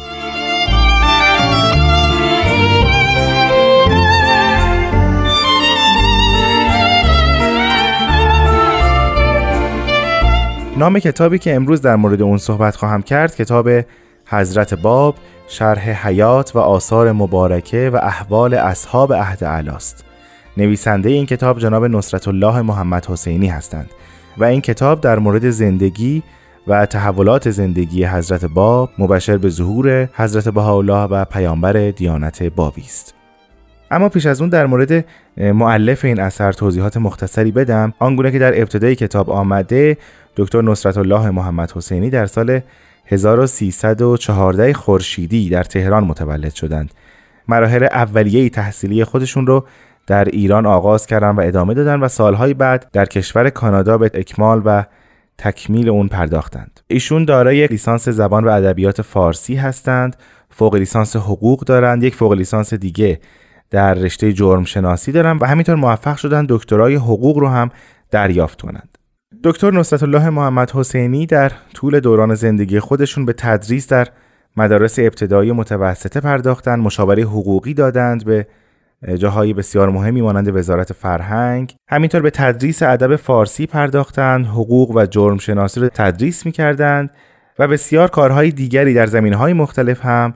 نام 10.77 10.99
کتابی 10.99 11.39
که 11.39 11.55
امروز 11.55 11.81
در 11.81 11.95
مورد 11.95 12.21
اون 12.21 12.37
صحبت 12.37 12.75
خواهم 12.75 13.01
کرد 13.01 13.35
کتاب 13.35 13.69
حضرت 14.25 14.73
باب 14.73 15.15
شرح 15.47 16.07
حیات 16.07 16.55
و 16.55 16.59
آثار 16.59 17.11
مبارکه 17.11 17.89
و 17.93 17.95
احوال 17.95 18.53
اصحاب 18.53 19.13
عهد 19.13 19.43
علاست 19.43 20.05
نویسنده 20.57 21.09
این 21.09 21.25
کتاب 21.25 21.59
جناب 21.59 21.85
نصرت 21.85 22.27
الله 22.27 22.61
محمد 22.61 23.05
حسینی 23.05 23.47
هستند 23.47 23.89
و 24.37 24.43
این 24.43 24.61
کتاب 24.61 25.01
در 25.01 25.19
مورد 25.19 25.49
زندگی 25.49 26.23
و 26.67 26.85
تحولات 26.85 27.49
زندگی 27.49 28.05
حضرت 28.05 28.45
باب 28.45 28.89
مبشر 28.97 29.37
به 29.37 29.49
ظهور 29.49 30.09
حضرت 30.13 30.49
بهاءالله 30.49 31.03
و 31.03 31.25
پیامبر 31.25 31.73
دیانت 31.91 32.43
بابی 32.43 32.81
است. 32.81 33.13
اما 33.91 34.09
پیش 34.09 34.25
از 34.25 34.41
اون 34.41 34.49
در 34.49 34.65
مورد 34.65 35.05
معلف 35.37 36.05
این 36.05 36.19
اثر 36.19 36.51
توضیحات 36.51 36.97
مختصری 36.97 37.51
بدم. 37.51 37.93
آنگونه 37.99 38.31
که 38.31 38.39
در 38.39 38.61
ابتدای 38.61 38.95
کتاب 38.95 39.29
آمده 39.29 39.97
دکتر 40.35 40.61
نصرت 40.61 40.97
الله 40.97 41.29
محمد 41.29 41.71
حسینی 41.71 42.09
در 42.09 42.25
سال 42.25 42.59
1314 43.05 44.73
خورشیدی 44.73 45.49
در 45.49 45.63
تهران 45.63 46.03
متولد 46.03 46.53
شدند 46.53 46.91
مراحل 47.47 47.83
اولیه 47.83 48.49
تحصیلی 48.49 49.03
خودشون 49.03 49.47
رو 49.47 49.65
در 50.07 50.25
ایران 50.25 50.65
آغاز 50.65 51.07
کردن 51.07 51.29
و 51.29 51.39
ادامه 51.39 51.73
دادن 51.73 51.99
و 51.99 52.07
سالهای 52.07 52.53
بعد 52.53 52.89
در 52.93 53.05
کشور 53.05 53.49
کانادا 53.49 53.97
به 53.97 54.11
اکمال 54.13 54.61
و 54.65 54.83
تکمیل 55.37 55.89
اون 55.89 56.07
پرداختند 56.07 56.79
ایشون 56.87 57.25
دارای 57.25 57.67
لیسانس 57.67 58.09
زبان 58.09 58.43
و 58.43 58.49
ادبیات 58.49 59.01
فارسی 59.01 59.55
هستند 59.55 60.15
فوق 60.49 60.75
لیسانس 60.75 61.15
حقوق 61.15 61.59
دارند 61.59 62.03
یک 62.03 62.15
فوق 62.15 62.33
لیسانس 62.33 62.73
دیگه 62.73 63.19
در 63.71 63.93
رشته 63.93 64.33
جرم 64.33 64.63
شناسی 64.63 65.11
دارن 65.11 65.37
و 65.37 65.45
همینطور 65.45 65.75
موفق 65.75 66.17
شدن 66.17 66.45
دکترای 66.49 66.95
حقوق 66.95 67.37
رو 67.37 67.47
هم 67.47 67.71
دریافت 68.11 68.61
کنند. 68.61 68.94
دکتر 69.45 69.71
نصرت 69.71 70.03
الله 70.03 70.29
محمد 70.29 70.71
حسینی 70.71 71.25
در 71.25 71.51
طول 71.73 71.99
دوران 71.99 72.35
زندگی 72.35 72.79
خودشون 72.79 73.25
به 73.25 73.33
تدریس 73.33 73.87
در 73.87 74.07
مدارس 74.57 74.99
ابتدایی 74.99 75.51
متوسطه 75.51 76.19
پرداختند، 76.19 76.79
مشاوره 76.79 77.23
حقوقی 77.23 77.73
دادند 77.73 78.25
به 78.25 78.47
جاهای 79.17 79.53
بسیار 79.53 79.89
مهمی 79.89 80.21
مانند 80.21 80.55
وزارت 80.55 80.93
فرهنگ. 80.93 81.75
همینطور 81.87 82.21
به 82.21 82.29
تدریس 82.29 82.83
ادب 82.83 83.15
فارسی 83.15 83.65
پرداختند 83.65 84.45
حقوق 84.45 84.91
و 84.95 85.05
جرم 85.05 85.37
شناسی 85.37 85.79
رو 85.79 85.89
تدریس 85.93 86.45
می‌کردند 86.45 87.09
و 87.59 87.67
بسیار 87.67 88.07
کارهای 88.07 88.51
دیگری 88.51 88.93
در 88.93 89.05
زمینهای 89.05 89.53
مختلف 89.53 90.05
هم 90.05 90.33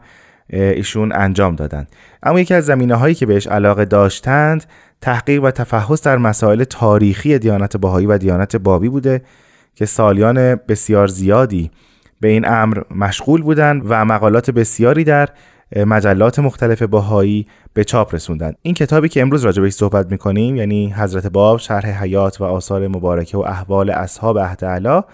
ایشون 0.50 1.12
انجام 1.16 1.56
دادند. 1.56 1.88
اما 2.24 2.40
یکی 2.40 2.54
از 2.54 2.66
زمینه 2.66 2.96
هایی 2.96 3.16
که 3.16 3.26
بهش 3.26 3.48
علاقه 3.48 3.86
داشتند 3.86 4.66
تحقیق 5.02 5.44
و 5.44 5.52
تفحص 5.52 6.04
در 6.04 6.18
مسائل 6.18 6.64
تاریخی 6.64 7.40
دیانت 7.40 7.78
باهایی 7.78 8.08
و 8.08 8.18
دیانت 8.18 8.56
بابی 8.56 8.90
بوده 8.90 9.22
که 9.76 9.86
سالیان 9.86 10.56
بسیار 10.56 11.08
زیادی 11.08 11.72
به 12.20 12.28
این 12.28 12.48
امر 12.48 12.82
مشغول 12.96 13.42
بودند 13.42 13.82
و 13.86 14.06
مقالات 14.06 14.52
بسیاری 14.52 15.04
در 15.04 15.30
مجلات 15.76 16.40
مختلف 16.40 16.82
باهایی 16.82 17.48
به 17.74 17.84
چاپ 17.84 18.16
رسوندند. 18.16 18.56
این 18.62 18.74
کتابی 18.74 19.10
که 19.10 19.22
امروز 19.22 19.46
راجع 19.46 19.62
بهش 19.62 19.74
صحبت 19.74 20.12
می‌کنیم 20.12 20.56
یعنی 20.56 20.94
حضرت 20.94 21.28
باب 21.28 21.60
شرح 21.60 22.04
حیات 22.04 22.42
و 22.42 22.44
آثار 22.44 22.88
مبارکه 22.88 23.38
و 23.38 23.42
احوال 23.42 23.90
اصحاب 23.90 24.40
عهد 24.40 25.06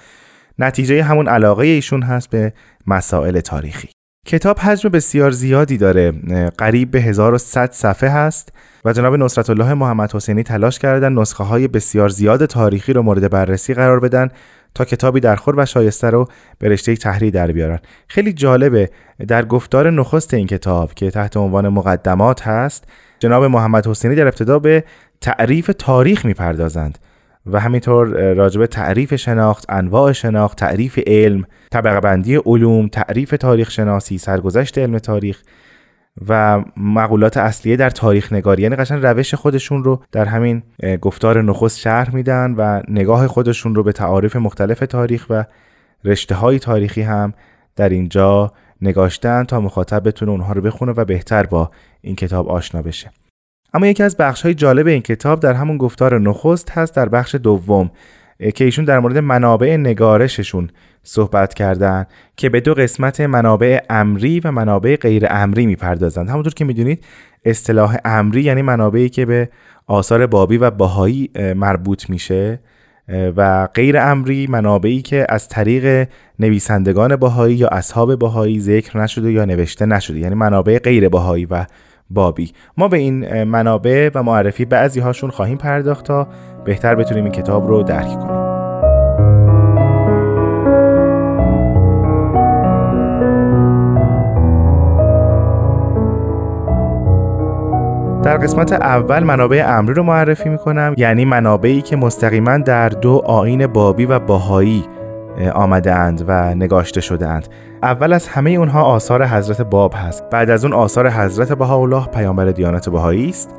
نتیجه 0.60 1.04
همون 1.04 1.28
علاقه 1.28 1.66
ایشون 1.66 2.02
هست 2.02 2.30
به 2.30 2.54
مسائل 2.88 3.40
تاریخی. 3.40 3.95
کتاب 4.26 4.60
حجم 4.60 4.90
بسیار 4.90 5.32
زیادی 5.32 5.78
داره. 5.78 6.12
قریب 6.58 6.92
به 6.92 7.02
1100 7.02 7.72
صفحه 7.72 8.10
هست 8.10 8.50
و 8.86 8.94
جناب 8.94 9.16
نصرت 9.16 9.50
الله 9.50 9.74
محمد 9.74 10.16
حسینی 10.16 10.44
تلاش 10.44 10.80
کردن 10.80 11.14
نسخه 11.14 11.44
های 11.44 11.68
بسیار 11.68 12.10
زیاد 12.10 12.46
تاریخی 12.46 12.94
رو 12.94 13.02
مورد 13.02 13.30
بررسی 13.30 13.74
قرار 13.74 14.00
بدن 14.00 14.30
تا 14.76 14.86
کتابی 14.86 15.20
درخور 15.20 15.60
و 15.60 15.66
شایسته 15.66 16.10
رو 16.10 16.28
به 16.60 16.70
رشته 16.70 16.96
تحریر 16.96 17.34
در 17.34 17.52
بیارن. 17.52 17.80
خیلی 18.08 18.34
جالبه 18.34 18.90
در 19.28 19.46
گفتار 19.46 19.90
نخست 19.90 20.34
این 20.34 20.48
کتاب 20.48 20.94
که 20.94 21.12
تحت 21.12 21.38
عنوان 21.38 21.70
مقدمات 21.70 22.48
هست 22.48 22.84
جناب 23.20 23.44
محمد 23.44 23.88
حسینی 23.88 24.16
در 24.16 24.28
ابتدا 24.28 24.60
به 24.60 24.84
تعریف 25.22 25.72
تاریخ 25.78 26.26
می‌پردازند. 26.26 26.98
و 27.46 27.60
همینطور 27.60 28.34
راجب 28.34 28.66
تعریف 28.66 29.16
شناخت، 29.16 29.66
انواع 29.70 30.12
شناخت، 30.12 30.58
تعریف 30.58 31.00
علم، 31.08 31.44
طبقه 31.72 32.00
بندی 32.00 32.36
علوم، 32.36 32.88
تعریف 32.88 33.36
تاریخ 33.40 33.72
شناسی، 33.72 34.18
سرگذشت 34.18 34.78
علم 34.78 34.98
تاریخ 34.98 35.42
و 36.28 36.64
مقولات 36.78 37.38
اصلیه 37.38 37.76
در 37.76 37.90
تاریخ 37.90 38.34
نگاری. 38.34 38.64
یعنی 38.64 38.76
قشن 38.76 39.02
روش 39.02 39.34
خودشون 39.34 39.84
رو 39.84 40.04
در 40.12 40.26
همین 40.26 40.64
گفتار 41.02 41.42
نخست 41.42 41.80
شرح 41.80 42.16
میدن 42.16 42.52
و 42.58 42.82
نگاه 42.88 43.28
خودشون 43.28 43.76
رو 43.76 43.84
به 43.84 43.92
تعاریف 43.92 44.36
مختلف 44.36 44.80
تاریخ 44.80 45.26
و 45.30 45.44
رشته 46.06 46.36
های 46.36 46.60
تاریخی 46.60 47.02
هم 47.02 47.34
در 47.76 47.90
اینجا 47.90 48.54
نگاشتن 48.82 49.44
تا 49.44 49.60
مخاطب 49.60 50.08
بتونه 50.08 50.32
اونها 50.32 50.54
رو 50.54 50.62
بخونه 50.62 50.92
و 50.92 51.06
بهتر 51.06 51.46
با 51.46 51.72
این 52.02 52.16
کتاب 52.16 52.50
آشنا 52.50 52.82
بشه. 52.82 53.12
اما 53.76 53.88
یکی 53.88 54.04
از 54.04 54.18
بخش 54.18 54.42
های 54.42 54.54
جالب 54.54 54.88
این 54.88 55.02
کتاب 55.02 55.40
در 55.40 55.54
همون 55.54 55.78
گفتار 55.78 56.20
نخست 56.20 56.72
هست 56.72 56.96
در 56.96 57.10
بخش 57.10 57.36
دوم 57.36 57.92
که 58.56 58.66
ایشون 58.66 58.86
در 58.86 59.00
مورد 59.00 59.18
منابع 59.18 59.78
نگارششون 59.78 60.70
صحبت 61.04 61.54
کردن 61.54 62.06
که 62.38 62.50
به 62.50 62.60
دو 62.60 62.74
قسمت 62.74 63.22
منابع 63.22 63.80
امری 63.90 64.40
و 64.40 64.52
منابع 64.52 64.96
غیر 64.96 65.28
امری 65.30 65.66
می‌پردازند. 65.66 66.30
همونطور 66.30 66.54
که 66.54 66.66
می‌دونید 66.66 67.04
اصطلاح 67.46 67.98
امری 68.06 68.42
یعنی 68.42 68.62
منابعی 68.62 69.10
که 69.10 69.26
به 69.26 69.50
آثار 69.88 70.28
بابی 70.28 70.58
و 70.58 70.72
باهایی 70.72 71.30
مربوط 71.56 72.10
میشه 72.10 72.60
و 73.08 73.68
غیر 73.68 73.98
امری 73.98 74.48
منابعی 74.48 75.02
که 75.02 75.26
از 75.30 75.50
طریق 75.50 76.08
نویسندگان 76.40 77.16
باهایی 77.16 77.56
یا 77.56 77.68
اصحاب 77.68 78.16
باهایی 78.16 78.60
ذکر 78.60 78.98
نشده 79.02 79.32
یا 79.32 79.46
نوشته 79.46 79.86
نشده 79.86 80.20
یعنی 80.20 80.36
منابع 80.36 80.80
غیر 80.80 81.10
باهایی 81.10 81.46
و 81.46 81.66
بابی. 82.10 82.52
ما 82.78 82.88
به 82.88 82.98
این 82.98 83.44
منابع 83.44 84.10
و 84.16 84.24
معرفی 84.24 84.66
بعضی 84.66 85.00
هاشون 85.00 85.30
خواهیم 85.30 85.58
پرداخت 85.58 86.06
تا 86.06 86.28
بهتر 86.66 86.96
بتونیم 86.96 87.24
این 87.24 87.34
کتاب 87.34 87.68
رو 87.68 87.84
درک 87.84 88.20
کنیم. 88.20 88.46
در 98.24 98.38
قسمت 98.38 98.74
اول 98.74 99.24
منابع 99.24 99.66
امری 99.68 99.94
رو 99.94 100.04
معرفی 100.04 100.50
می‌کنم 100.50 100.94
یعنی 100.98 101.26
منابعی 101.26 101.82
که 101.82 101.96
مستقیما 101.96 102.58
در 102.58 102.90
دو 102.90 103.22
آین 103.26 103.68
بابی 103.68 104.06
و 104.06 104.20
باهایی 104.20 104.84
آمده 105.54 105.94
اند 105.96 106.24
و 106.28 106.56
نگاشته 106.56 107.02
شده 107.02 107.28
اند 107.28 107.48
اول 107.84 108.14
از 108.14 108.28
همه 108.28 108.52
اونها 108.52 108.84
آثار 108.84 109.26
حضرت 109.26 109.62
باب 109.62 109.94
هست. 109.96 110.24
بعد 110.30 110.50
از 110.50 110.66
اون 110.66 110.74
آثار 110.74 111.10
حضرت 111.10 111.54
بهاءالله 111.54 112.08
پیامبر 112.08 112.46
دیانت 112.46 112.90
بهایی 112.90 113.30
است. 113.30 113.56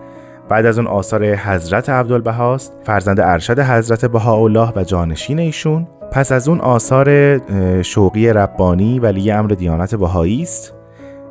بعد 0.49 0.67
از 0.67 0.79
اون 0.79 0.87
آثار 0.87 1.35
حضرت 1.35 1.91
عبدالبهاست 1.91 2.73
فرزند 2.83 3.21
ارشد 3.21 3.61
حضرت 3.61 4.05
بهاءالله 4.05 4.73
و 4.77 4.85
جانشین 4.85 5.39
ایشون. 5.39 5.87
پس 6.13 6.33
از 6.33 6.49
اون 6.49 6.61
آثار 6.61 7.39
شوقی 7.83 8.33
ربانی 8.33 8.99
ولی 8.99 9.31
امر 9.31 9.51
دیانت 9.51 9.95
بهایی 9.95 10.43
است 10.43 10.75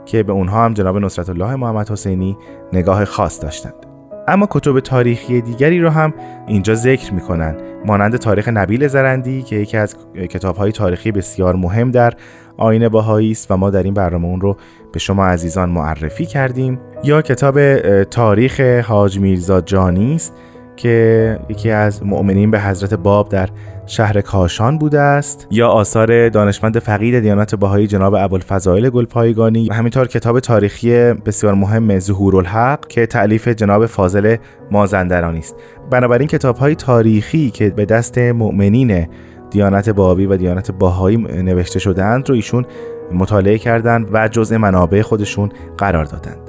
که 0.05 0.23
به 0.23 0.33
اونها 0.33 0.65
هم 0.65 0.73
جناب 0.73 0.97
نصرت 0.97 1.29
الله 1.29 1.55
محمد 1.55 1.89
حسینی 1.89 2.37
نگاه 2.73 3.05
خاص 3.05 3.43
داشتند. 3.43 3.84
اما 4.27 4.47
کتب 4.49 4.79
تاریخی 4.79 5.41
دیگری 5.41 5.79
رو 5.79 5.89
هم 5.89 6.13
اینجا 6.47 6.75
ذکر 6.75 7.13
می‌کنن. 7.13 7.55
مانند 7.85 8.15
تاریخ 8.15 8.47
نبیل 8.47 8.87
زرندی 8.87 9.41
که 9.41 9.55
یکی 9.55 9.77
از 9.77 9.95
کتابهای 10.29 10.71
تاریخی 10.71 11.11
بسیار 11.11 11.55
مهم 11.55 11.91
در 11.91 12.13
آین 12.57 12.89
باهایی 12.89 13.31
است 13.31 13.51
و 13.51 13.57
ما 13.57 13.69
در 13.69 13.83
این 13.83 13.93
برنامه 13.93 14.25
اون 14.25 14.41
رو 14.41 14.57
به 14.93 14.99
شما 14.99 15.25
عزیزان 15.25 15.69
معرفی 15.69 16.25
کردیم. 16.25 16.79
یا 17.03 17.21
کتاب 17.21 17.79
تاریخ 18.03 18.59
حاج 18.59 19.19
میرزا 19.19 19.61
جانی 19.61 20.15
است 20.15 20.33
که 20.75 21.39
یکی 21.49 21.71
از 21.71 22.05
مؤمنین 22.05 22.51
به 22.51 22.59
حضرت 22.61 22.93
باب 22.93 23.29
در 23.29 23.49
شهر 23.87 24.21
کاشان 24.21 24.77
بوده 24.77 24.99
است 24.99 25.47
یا 25.51 25.67
آثار 25.67 26.29
دانشمند 26.29 26.79
فقید 26.79 27.19
دیانت 27.19 27.55
بهایی 27.55 27.87
جناب 27.87 28.13
ابوالفضائل 28.13 28.89
گلپایگانی 28.89 29.69
و 29.69 29.73
همینطور 29.73 30.07
کتاب 30.07 30.39
تاریخی 30.39 31.13
بسیار 31.13 31.53
مهم 31.53 31.99
ظهور 31.99 32.37
الحق 32.37 32.87
که 32.87 33.05
تعلیف 33.05 33.47
جناب 33.47 33.85
فاضل 33.85 34.35
مازندرانی 34.71 35.39
است. 35.39 35.55
بنابراین 35.91 36.27
کتاب 36.27 36.57
های 36.57 36.75
تاریخی 36.75 37.49
که 37.49 37.69
به 37.69 37.85
دست 37.85 38.17
مؤمنین 38.17 39.07
دیانت 39.51 39.89
بابی 39.89 40.25
و 40.25 40.37
دیانت 40.37 40.71
باهایی 40.71 41.17
نوشته 41.17 41.79
شدهاند 41.79 42.29
رو 42.29 42.35
ایشون 42.35 42.65
مطالعه 43.13 43.57
کردند 43.57 44.09
و 44.13 44.27
جزء 44.27 44.57
منابع 44.57 45.01
خودشون 45.01 45.51
قرار 45.77 46.05
دادند. 46.05 46.44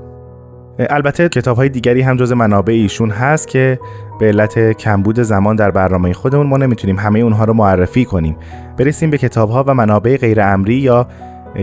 البته 0.78 1.28
کتاب 1.28 1.56
های 1.56 1.68
دیگری 1.68 2.02
هم 2.02 2.16
جز 2.16 2.32
منابع 2.32 2.72
ایشون 2.72 3.10
هست 3.10 3.48
که 3.48 3.80
به 4.20 4.26
علت 4.26 4.72
کمبود 4.72 5.20
زمان 5.20 5.56
در 5.56 5.70
برنامه 5.70 6.12
خودمون 6.12 6.46
ما 6.46 6.56
نمی‌تونیم 6.56 6.98
همه 6.98 7.18
اونها 7.18 7.44
رو 7.44 7.52
معرفی 7.52 8.04
کنیم. 8.04 8.36
برسیم 8.76 9.10
به 9.10 9.18
کتاب 9.18 9.50
ها 9.50 9.64
و 9.66 9.74
منابع 9.74 10.16
غیر 10.16 10.40
امری 10.40 10.74
یا 10.74 11.08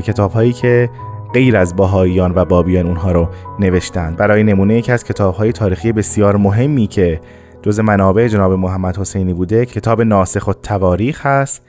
کتاب 0.03 0.31
هایی 0.31 0.53
که 0.53 0.89
غیر 1.33 1.57
از 1.57 1.75
باهاییان 1.75 2.33
و 2.35 2.45
بابیان 2.45 2.87
اونها 2.87 3.11
رو 3.11 3.29
نوشتند. 3.59 4.17
برای 4.17 4.43
نمونه 4.43 4.77
یکی 4.77 4.91
از 4.91 5.03
کتاب 5.03 5.35
های 5.35 5.51
تاریخی 5.51 5.91
بسیار 5.91 6.37
مهمی 6.37 6.87
که 6.87 7.21
جز 7.61 7.79
منابع 7.79 8.27
جناب 8.27 8.53
محمد 8.53 8.97
حسینی 8.97 9.33
بوده 9.33 9.65
کتاب 9.65 10.01
ناسخ 10.01 10.47
و 10.47 10.53
تواریخ 10.53 11.25
هست 11.25 11.61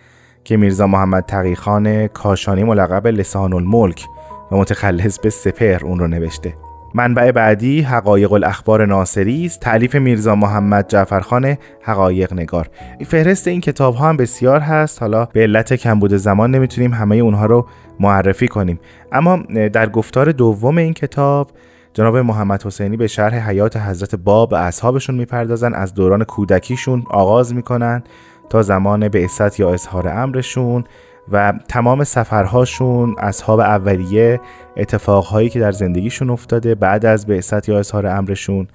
که 0.45 0.57
میرزا 0.57 0.87
محمد 0.87 1.25
تقیخان 1.27 2.07
کاشانی 2.07 2.65
ملقب 2.65 3.07
لسان 3.07 3.53
الملک 3.53 4.07
و 4.53 4.57
متخلص 4.57 5.19
به 5.19 5.31
سپر 5.31 5.85
اون 5.85 5.99
رو 5.99 6.07
نوشته. 6.07 6.55
منبع 6.95 7.31
بعدی 7.31 7.81
حقایق 7.81 8.33
الاخبار 8.33 8.87
ناصری 8.87 9.47
است. 9.47 9.61
تعلیف 9.61 9.95
میرزا 9.95 10.35
محمد 10.35 10.89
جعفرخان 10.89 11.57
حقایق 11.83 12.33
نگار. 12.33 12.69
فهرست 13.07 13.49
این 13.49 13.61
کتاب 13.61 13.95
ها 13.95 14.09
هم 14.09 14.17
بسیار 14.17 14.61
هست. 14.61 15.03
حالا 15.03 15.25
به 15.25 15.41
علت 15.41 15.75
کمبود 15.75 16.15
زمان 16.15 16.51
نمی‌تونیم 16.51 16.95
همه 16.95 17.17
اونها 17.17 17.47
رو 17.47 17.67
معرفی 18.01 18.49
کنیم. 18.49 18.81
اما 19.13 19.37
در 19.73 19.89
گفتار 19.89 20.33
دوم 20.33 20.79
این 20.79 20.93
کتاب 20.93 21.51
جناب 21.95 22.17
محمد 22.17 22.63
حسینی 22.63 22.97
به 22.97 23.07
شرح 23.07 23.51
حیات 23.51 23.77
حضرت 23.77 24.15
باب 24.15 24.55
اصحابشون 24.55 25.15
می‌پردازن. 25.15 25.75
از 25.75 25.95
دوران 25.95 26.25
کودکیشون 26.25 27.05
آغاز 27.11 27.55
می‌کنن 27.55 28.03
تا 28.51 28.63
زمان 28.63 29.09
بعثت 29.09 29.61
یا 29.61 29.73
اظهار 29.73 30.09
امرشون. 30.09 30.85
و 31.33 31.53
تمام 31.69 32.05
سفرهاشون 32.05 33.17
اصحاب 33.19 33.61
اولیه 33.61 34.41
اتفاقهایی 34.77 35.49
که 35.49 35.61
در 35.61 35.73
زندگیشون 35.73 36.31
افتاده 36.31 36.75
بعد 36.75 37.07
از 37.07 37.27
بعثت 37.27 37.69
یا 37.69 37.79
اظهار 37.79 38.07
امرشون. 38.07 38.69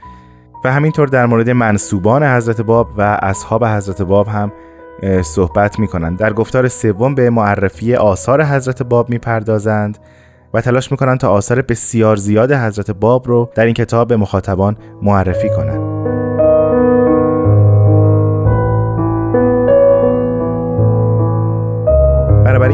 و 0.66 0.72
همینطور 0.74 1.08
در 1.08 1.26
مورد 1.26 1.50
منصوبان 1.50 2.24
حضرت 2.24 2.62
باب 2.62 2.88
و 2.98 3.02
اصحاب 3.22 3.66
حضرت 3.66 4.02
باب 4.02 4.28
هم 4.28 4.52
صحبت 5.22 5.80
می‌کنند 5.80 6.18
در 6.18 6.34
گفتار 6.34 6.68
سوم 6.68 7.16
به 7.16 7.30
معرفی 7.30 7.96
آثار 7.96 8.44
حضرت 8.44 8.84
باب 8.84 9.10
می‌پردازند 9.10 9.98
و 10.54 10.62
تلاش 10.62 10.92
می‌کنند 10.92 11.20
تا 11.20 11.30
آثار 11.30 11.62
بسیار 11.62 12.16
زیاد 12.16 12.52
حضرت 12.52 12.92
باب 12.92 13.28
رو 13.28 13.50
در 13.56 13.66
این 13.66 13.74
کتاب 13.74 14.08
به 14.08 14.18
مخاطبان 14.18 14.78
معرفی 15.02 15.50
کنند 15.50 15.89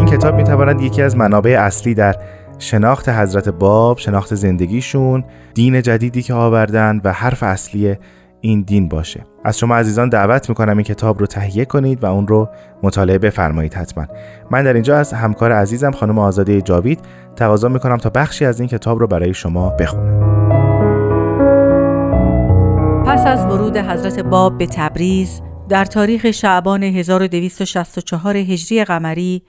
این 0.06 0.18
کتاب 0.18 0.36
می‌تواند 0.36 0.82
یکی 0.82 1.02
از 1.02 1.18
منابع 1.18 1.58
اصلی 1.60 1.94
در 1.94 2.16
شناخت 2.60 3.10
حضرت 3.10 3.50
باب 3.50 3.98
شناخت 3.98 4.36
زندگیشون 4.36 5.24
دین 5.54 5.82
جدیدی 5.82 6.22
که 6.22 6.34
آوردن 6.34 7.02
و 7.04 7.12
حرف 7.12 7.44
اصلی 7.44 7.96
این 8.42 8.62
دین 8.62 8.90
باشه. 8.90 9.26
از 9.44 9.60
شما 9.60 9.76
عزیزان 9.76 10.10
دعوت 10.10 10.50
می‌کنم 10.50 10.78
این 10.78 10.84
کتاب 10.84 11.20
رو 11.20 11.26
تهیه 11.26 11.66
کنید 11.66 12.04
و 12.04 12.06
اون 12.06 12.28
رو 12.28 12.50
مطالعه 12.84 13.18
بفرمایید 13.18 13.74
حتما. 13.74 14.06
من 14.52 14.64
در 14.64 14.74
اینجا 14.74 14.98
از 14.98 15.14
همکار 15.14 15.52
عزیزم 15.52 15.92
خانم 15.92 16.20
آزاده 16.20 16.62
جاوید 16.62 17.00
تقاضا 17.36 17.70
می‌کنم 17.70 17.98
تا 17.98 18.10
بخشی 18.10 18.46
از 18.46 18.60
این 18.60 18.70
کتاب 18.70 19.00
رو 19.00 19.08
برای 19.08 19.34
شما 19.34 19.70
بخونم. 19.70 20.36
پس 23.06 23.26
از 23.26 23.46
ورود 23.46 23.78
حضرت 23.78 24.20
باب 24.20 24.58
به 24.58 24.68
تبریز 24.68 25.42
در 25.70 25.86
تاریخ 25.86 26.32
شعبان 26.32 26.84
1264 26.84 28.38
هجری 28.38 28.84
قمری 28.84 29.42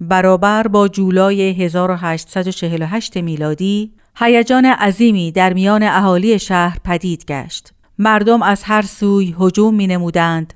برابر 0.00 0.66
با 0.66 0.88
جولای 0.88 1.50
1848 1.50 3.16
میلادی 3.16 3.92
هیجان 4.16 4.66
عظیمی 4.66 5.32
در 5.32 5.52
میان 5.52 5.82
اهالی 5.82 6.38
شهر 6.38 6.78
پدید 6.84 7.24
گشت. 7.24 7.72
مردم 7.98 8.42
از 8.42 8.62
هر 8.62 8.82
سوی 8.82 9.36
هجوم 9.40 9.74
می 9.74 9.86
نمودند 9.86 10.54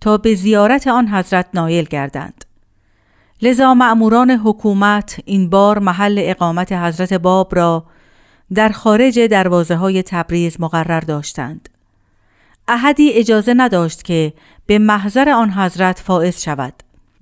تا 0.00 0.16
به 0.16 0.34
زیارت 0.34 0.86
آن 0.86 1.08
حضرت 1.08 1.46
نایل 1.54 1.84
گردند. 1.84 2.44
لذا 3.42 3.74
مأموران 3.74 4.30
حکومت 4.30 5.20
این 5.24 5.50
بار 5.50 5.78
محل 5.78 6.16
اقامت 6.18 6.72
حضرت 6.72 7.12
باب 7.12 7.54
را 7.54 7.84
در 8.54 8.68
خارج 8.68 9.20
دروازه 9.20 9.76
های 9.76 10.02
تبریز 10.02 10.60
مقرر 10.60 11.00
داشتند. 11.00 11.68
احدی 12.68 13.12
اجازه 13.12 13.54
نداشت 13.56 14.02
که 14.02 14.32
به 14.66 14.78
محضر 14.78 15.28
آن 15.28 15.50
حضرت 15.50 15.98
فائز 15.98 16.42
شود. 16.42 16.72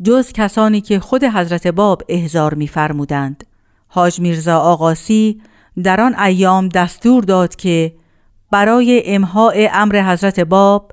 جز 0.03 0.33
کسانی 0.33 0.81
که 0.81 1.01
خود 1.01 1.25
حضرت 1.25 1.67
باب 1.67 2.03
احضار 2.09 2.55
می‌فرمودند 2.55 3.45
حاج 3.89 4.21
میرزا 4.21 4.59
آقاسی 4.59 5.41
در 5.83 6.01
آن 6.01 6.15
ایام 6.21 6.69
دستور 6.69 7.25
داد 7.25 7.57
که 7.57 7.95
برای 8.51 9.03
امهای 9.07 9.69
امر 9.73 10.13
حضرت 10.13 10.41
باب 10.41 10.93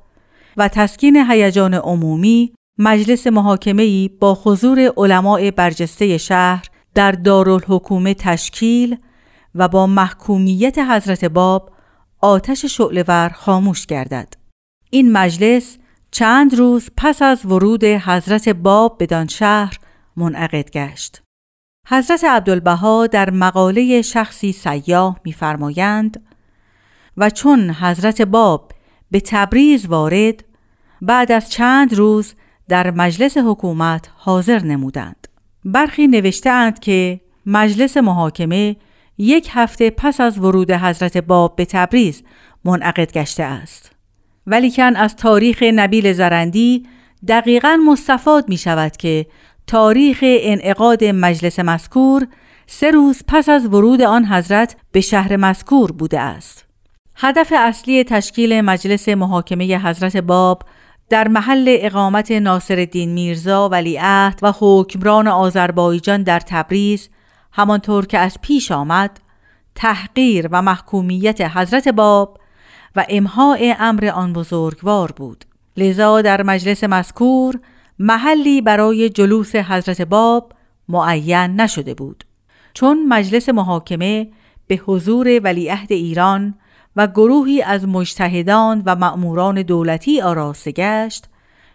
و 0.58 0.68
تسکین 0.68 1.26
هیجان 1.30 1.74
عمومی 1.74 2.54
مجلس 2.78 3.28
محاکمه‌ای 3.28 4.10
با 4.20 4.40
حضور 4.44 4.92
علماء 4.98 5.52
برجسته 5.52 6.18
شهر 6.18 6.66
در 6.94 7.12
دارالحکومه 7.12 8.14
تشکیل 8.14 8.98
و 9.56 9.68
با 9.68 9.88
محکومیت 9.88 10.78
حضرت 10.78 11.26
باب 11.26 11.72
آتش 12.22 12.66
شعلور 12.66 13.30
خاموش 13.30 13.86
گردد. 13.86 14.34
این 14.90 15.12
مجلس 15.12 15.78
چند 16.18 16.54
روز 16.56 16.90
پس 16.98 17.22
از 17.22 17.46
ورود 17.46 17.84
حضرت 17.84 18.50
باب 18.50 18.98
بدان 19.00 19.28
شهر 19.28 19.80
منعقد 20.18 20.70
گشت. 20.72 21.22
حضرت 21.88 22.24
عبدالبها 22.24 23.08
در 23.08 23.30
مقاله 23.30 24.02
شخصی 24.02 24.52
سیاه 24.52 25.20
می‌فرمایند 25.26 26.24
و 27.18 27.30
چون 27.30 27.70
حضرت 27.70 28.22
باب 28.22 28.72
به 29.12 29.20
تبریز 29.20 29.86
وارد 29.86 30.44
بعد 31.02 31.32
از 31.32 31.52
چند 31.52 31.94
روز 31.94 32.34
در 32.70 32.92
مجلس 32.92 33.38
حکومت 33.38 34.10
حاضر 34.16 34.60
نمودند. 34.60 35.28
برخی 35.66 36.08
نوشتهاند 36.08 36.80
که 36.80 37.22
مجلس 37.46 37.98
محاکمه 37.98 38.76
یک 39.18 39.50
هفته 39.52 39.90
پس 39.90 40.22
از 40.22 40.38
ورود 40.38 40.72
حضرت 40.72 41.18
باب 41.18 41.56
به 41.56 41.66
تبریز 41.66 42.24
منعقد 42.66 43.12
گشته 43.12 43.44
است. 43.44 43.95
ولیکن 44.48 44.96
از 44.96 45.16
تاریخ 45.16 45.64
نبیل 45.64 46.14
زرندی 46.14 46.84
دقیقا 47.28 47.80
مستفاد 47.88 48.50
می 48.50 48.58
شود 48.58 48.98
که 48.98 49.26
تاریخ 49.68 50.20
انعقاد 50.24 51.04
مجلس 51.04 51.60
مذکور 51.60 52.28
سه 52.68 52.92
روز 52.92 53.24
پس 53.28 53.50
از 53.50 53.66
ورود 53.66 54.02
آن 54.02 54.26
حضرت 54.26 54.76
به 54.92 55.02
شهر 55.02 55.36
مذکور 55.38 55.92
بوده 55.92 56.20
است. 56.20 56.66
هدف 57.16 57.54
اصلی 57.58 58.04
تشکیل 58.04 58.62
مجلس 58.62 59.10
محاکمه 59.10 59.78
حضرت 59.78 60.18
باب 60.18 60.64
در 61.10 61.28
محل 61.28 61.78
اقامت 61.80 62.32
ناصر 62.32 62.88
میرزا 62.94 63.70
ولیعهد 63.70 64.40
و 64.42 64.54
حکمران 64.60 65.28
آذربایجان 65.28 66.24
در 66.24 66.40
تبریز 66.40 67.10
همانطور 67.52 68.06
که 68.06 68.20
از 68.20 68.38
پیش 68.42 68.72
آمد 68.72 69.20
تحقیر 69.76 70.48
و 70.52 70.62
محکومیت 70.62 71.42
حضرت 71.42 71.88
باب 71.88 72.38
و 72.96 73.06
امهای 73.10 73.76
امر 73.80 74.06
آن 74.06 74.34
بزرگوار 74.34 75.12
بود. 75.12 75.46
لذا 75.78 76.22
در 76.22 76.44
مجلس 76.44 76.84
مذکور 76.84 77.60
محلی 78.00 78.62
برای 78.62 79.10
جلوس 79.10 79.56
حضرت 79.56 80.02
باب 80.02 80.54
معین 80.90 81.62
نشده 81.62 81.94
بود. 81.94 82.24
چون 82.74 83.06
مجلس 83.08 83.50
محاکمه 83.50 84.28
به 84.68 84.76
حضور 84.76 85.42
ولیعهد 85.44 85.92
ایران 85.92 86.56
و 86.96 87.08
گروهی 87.08 87.62
از 87.62 87.88
مجتهدان 87.88 88.84
و 88.86 88.96
مأموران 88.96 89.62
دولتی 89.62 90.22
آراسته 90.22 90.72
گشت 90.72 91.26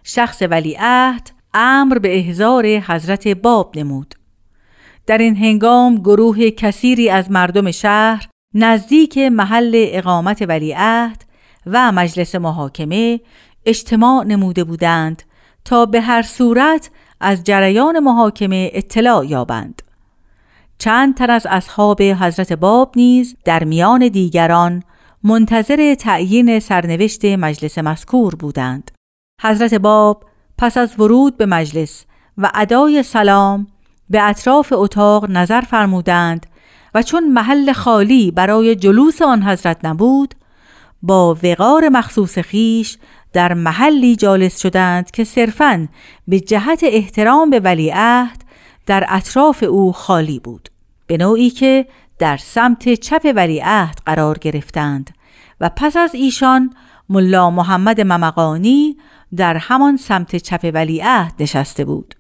شخص 0.05 0.43
ولیعهد 0.51 1.31
امر 1.55 1.99
به 1.99 2.19
احضار 2.19 2.67
حضرت 2.67 3.29
باب 3.29 3.79
نمود. 3.79 4.15
در 5.07 5.19
این 5.19 5.37
هنگام 5.37 5.97
گروه 5.97 6.51
کثیری 6.51 7.11
از 7.11 7.31
مردم 7.31 7.71
شهر 7.71 8.30
نزدیک 8.55 9.19
محل 9.19 9.73
اقامت 9.75 10.43
ولیعهد 10.49 11.25
و 11.67 11.93
مجلس 11.93 12.35
محاکمه 12.35 13.21
اجتماع 13.67 14.25
نموده 14.25 14.65
بودند 14.65 15.23
تا 15.65 15.87
به 15.87 16.01
هر 16.01 16.23
صورت 16.23 16.91
از 17.21 17.45
جریان 17.45 17.99
محاکمه 17.99 18.71
اطلاع 18.73 19.27
یابند. 19.27 19.83
چند 20.79 21.17
تن 21.17 21.31
از 21.31 21.47
اصحاب 21.51 22.03
حضرت 22.03 22.53
باب 22.53 22.93
نیز 22.97 23.37
در 23.45 23.65
میان 23.65 24.09
دیگران 24.09 24.83
منتظر 25.23 25.95
تعیین 25.95 26.61
سرنوشت 26.61 27.25
مجلس 27.25 27.79
مذکور 27.79 28.35
بودند. 28.35 28.91
حضرت 29.43 29.75
باب 29.75 30.25
پس 30.59 30.77
از 30.77 31.01
ورود 31.01 31.37
به 31.37 31.47
مجلس 31.47 32.05
و 32.39 32.51
ادای 32.55 33.03
سلام 33.03 33.67
به 34.11 34.23
اطراف 34.23 34.73
اتاق 34.77 35.31
نظر 35.31 35.61
فرمودند 35.61 36.47
و 36.95 37.03
چون 37.03 37.29
محل 37.29 37.73
خالی 37.73 38.31
برای 38.31 38.77
جلوس 38.77 39.23
آن 39.23 39.43
حضرت 39.43 39.85
نبود 39.85 40.35
با 41.03 41.39
وقار 41.43 41.89
مخصوص 41.89 42.39
خیش 42.39 42.99
در 43.33 43.55
محلی 43.55 44.17
جالس 44.17 44.61
شدند 44.61 45.11
که 45.11 45.25
صرفاً 45.25 45.89
به 46.29 46.41
جهت 46.41 46.81
احترام 46.83 47.51
به 47.51 47.61
ولیعهد 47.61 48.45
در 48.87 49.05
اطراف 49.09 49.63
او 49.63 49.93
خالی 49.93 50.39
بود 50.39 50.69
به 51.07 51.17
نوعی 51.17 51.51
که 51.51 51.87
در 52.19 52.37
سمت 52.37 52.95
چپ 52.95 53.33
ولیعهد 53.37 53.99
قرار 54.07 54.39
گرفتند 54.39 55.11
و 55.61 55.71
پس 55.77 55.97
از 55.97 56.15
ایشان 56.15 56.75
ملا 57.09 57.51
محمد 57.51 58.01
ممقانی 58.01 58.97
در 59.37 59.57
همان 59.57 59.97
سمت 59.97 60.37
چپ 60.37 60.71
ولیعهد 60.75 61.33
نشسته 61.41 61.85
بود. 61.85 62.15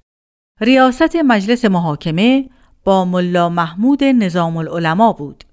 ریاست 0.61 1.17
مجلس 1.17 1.65
محاکمه 1.65 2.49
با 2.85 3.05
ملا 3.05 3.49
محمود 3.49 4.05
نظام 4.05 4.57
العلماء 4.57 5.13
بود. 5.13 5.45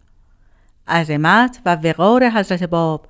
عظمت 0.88 1.60
و 1.66 1.76
وقار 1.76 2.30
حضرت 2.30 2.64
باب 2.64 3.06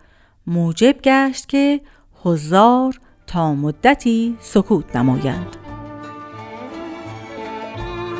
موجب 0.48 0.96
گشت 1.04 1.50
که 1.50 1.82
حضار 2.24 3.00
تا 3.28 3.56
مدتی 3.56 4.38
سکوت 4.40 4.96
نمایند. 4.96 5.56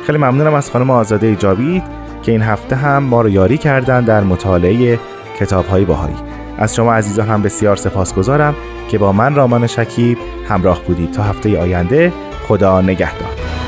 خیلی 0.06 0.18
ممنونم 0.18 0.54
از 0.54 0.70
خانم 0.70 0.90
آزاده 0.90 1.26
ایجابی 1.26 1.82
که 2.22 2.32
این 2.32 2.42
هفته 2.42 2.76
هم 2.76 3.02
ما 3.02 3.22
رو 3.22 3.28
یاری 3.28 3.58
کردن 3.58 4.04
در 4.04 4.24
مطالعه 4.24 4.98
کتاب 5.38 5.66
های 5.66 5.84
باهایی. 5.84 6.16
از 6.58 6.74
شما 6.74 6.94
عزیزان 6.94 7.28
هم 7.28 7.42
بسیار 7.42 7.76
سپاسگزارم 7.76 8.54
که 8.90 8.98
با 8.98 9.12
من 9.12 9.34
رامان 9.34 9.66
شکیب 9.66 10.18
همراه 10.48 10.82
بودید. 10.82 11.12
تا 11.12 11.22
هفته 11.22 11.60
آینده 11.60 12.12
خدا 12.48 12.80
نگهدار. 12.80 13.67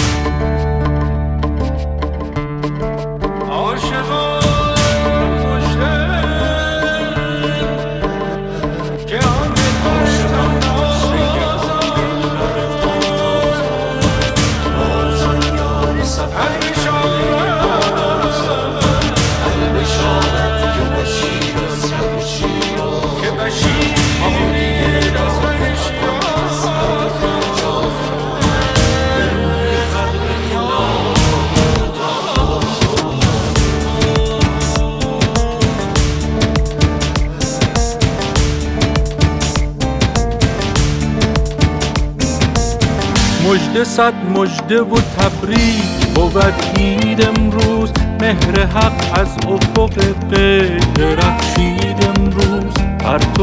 مجد 43.71 43.83
صد 43.83 44.13
مجده 44.35 44.81
و 44.81 44.95
تبریک 44.95 46.07
بود 46.15 46.53
عید 46.77 47.27
امروز. 47.27 47.91
مهر 48.21 48.65
حق 48.65 49.19
از 49.19 49.27
افق 49.47 49.93
قید 50.31 51.01
رخشید 51.01 52.09
امروز. 52.17 52.73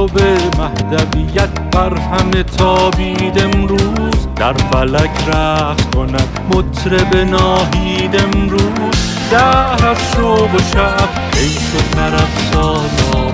به 0.07 0.39
مهدویت 0.59 1.61
بر 1.73 1.95
همه 1.97 2.43
تابید 2.43 3.39
امروز. 3.39 4.29
در 4.37 4.53
فلک 4.53 5.29
رخت 5.29 5.95
کند 5.95 6.29
مطرب 6.55 7.17
ناهید 7.17 8.17
امروز. 8.17 8.97
دهر 9.31 9.87
از 9.87 9.97
شوق 10.17 10.55
و 10.55 10.59
شب 10.59 11.09
و 11.75 11.97
طرب 11.97 12.29
ساز 12.53 13.28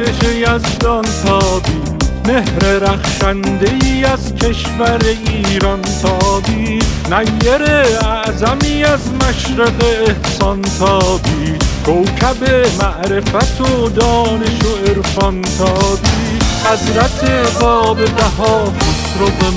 بخشش 0.00 0.28
یزدان 0.28 1.04
تابی. 1.24 1.82
مهر 2.26 2.78
رخشنده 2.78 3.70
ای 3.82 4.04
از 4.04 4.34
کشور 4.34 5.00
ایران 5.26 5.82
تابی. 6.02 6.78
نیر 7.10 7.62
اعظمی 7.62 8.84
از 8.84 9.00
مشرق 9.12 9.84
احسان 9.84 10.62
تابی. 10.62 11.54
کوکب 11.86 12.66
معرفت 12.80 13.60
و 13.60 13.88
دانش 13.88 14.64
و 14.64 14.86
عرفان 14.86 15.42
تابی. 15.42 16.38
حضرت 16.64 17.24
باب 17.60 17.96
بها 17.96 18.64
خسرو 18.64 19.26
به 19.26 19.50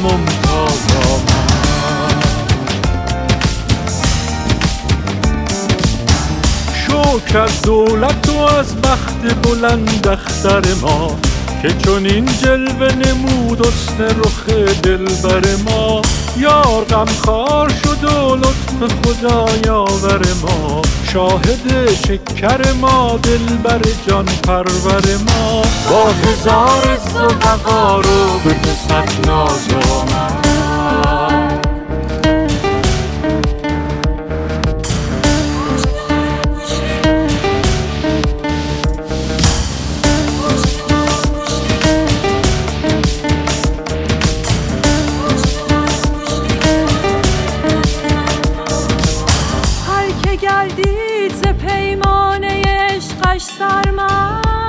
شکر 7.29 7.37
از 7.37 7.61
دولت 7.61 8.29
و 8.29 8.41
از 8.41 8.81
بخت 8.81 9.41
بلند 9.43 10.07
اختر 10.07 10.73
ما 10.81 11.17
که 11.61 11.73
چون 11.73 12.05
این 12.05 12.25
جلوه 12.25 12.95
نمود 12.95 13.65
حسن 13.65 14.03
رخ 14.03 14.49
دلبر 14.83 15.55
ما. 15.65 16.01
یار 16.37 16.83
غمخوار 16.83 17.69
شد 17.83 18.03
و 18.03 18.35
لطف 18.35 18.93
خدا 19.03 19.45
یاور 19.65 20.21
ما. 20.41 20.81
شاهد 21.13 21.93
شکر 22.07 22.73
ما 22.81 23.19
دلبر 23.23 23.81
جان 24.07 24.25
پرور 24.25 25.03
ما. 25.27 25.61
با 25.89 26.11
هزار 26.11 26.99
و 27.15 28.01
رو 28.01 28.39
به 28.43 28.55
صد 28.87 29.27
ناز 29.27 29.67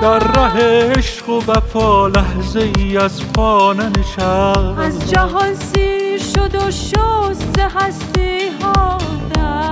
در 0.00 0.18
ره 0.18 0.92
عشق 0.96 1.28
و 1.28 1.42
وفا 1.48 2.08
لحظه 2.08 2.70
ای 2.78 2.96
از 2.96 3.32
پا 3.32 3.72
ننشست. 3.72 4.78
از 4.78 5.10
جهان 5.10 5.54
سیر 5.54 6.18
شد 6.18 6.54
و 6.54 6.70
شست 6.70 7.58
هستی 7.58 8.48
ها 8.62 8.98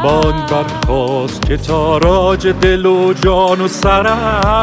بان 0.02 0.46
برخواست 0.46 1.46
که 1.46 1.56
تاراج 1.56 2.46
دل 2.46 2.86
و 2.86 3.12
جان 3.12 3.60
و 3.60 3.68
سر 3.68 4.02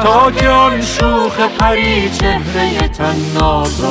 تا 0.04 0.32
که 0.32 0.50
آن 0.50 0.82
شوخ 0.82 1.40
پری 1.60 2.10
چهره 2.10 2.88
تن 2.88 3.16
ناز 3.40 3.82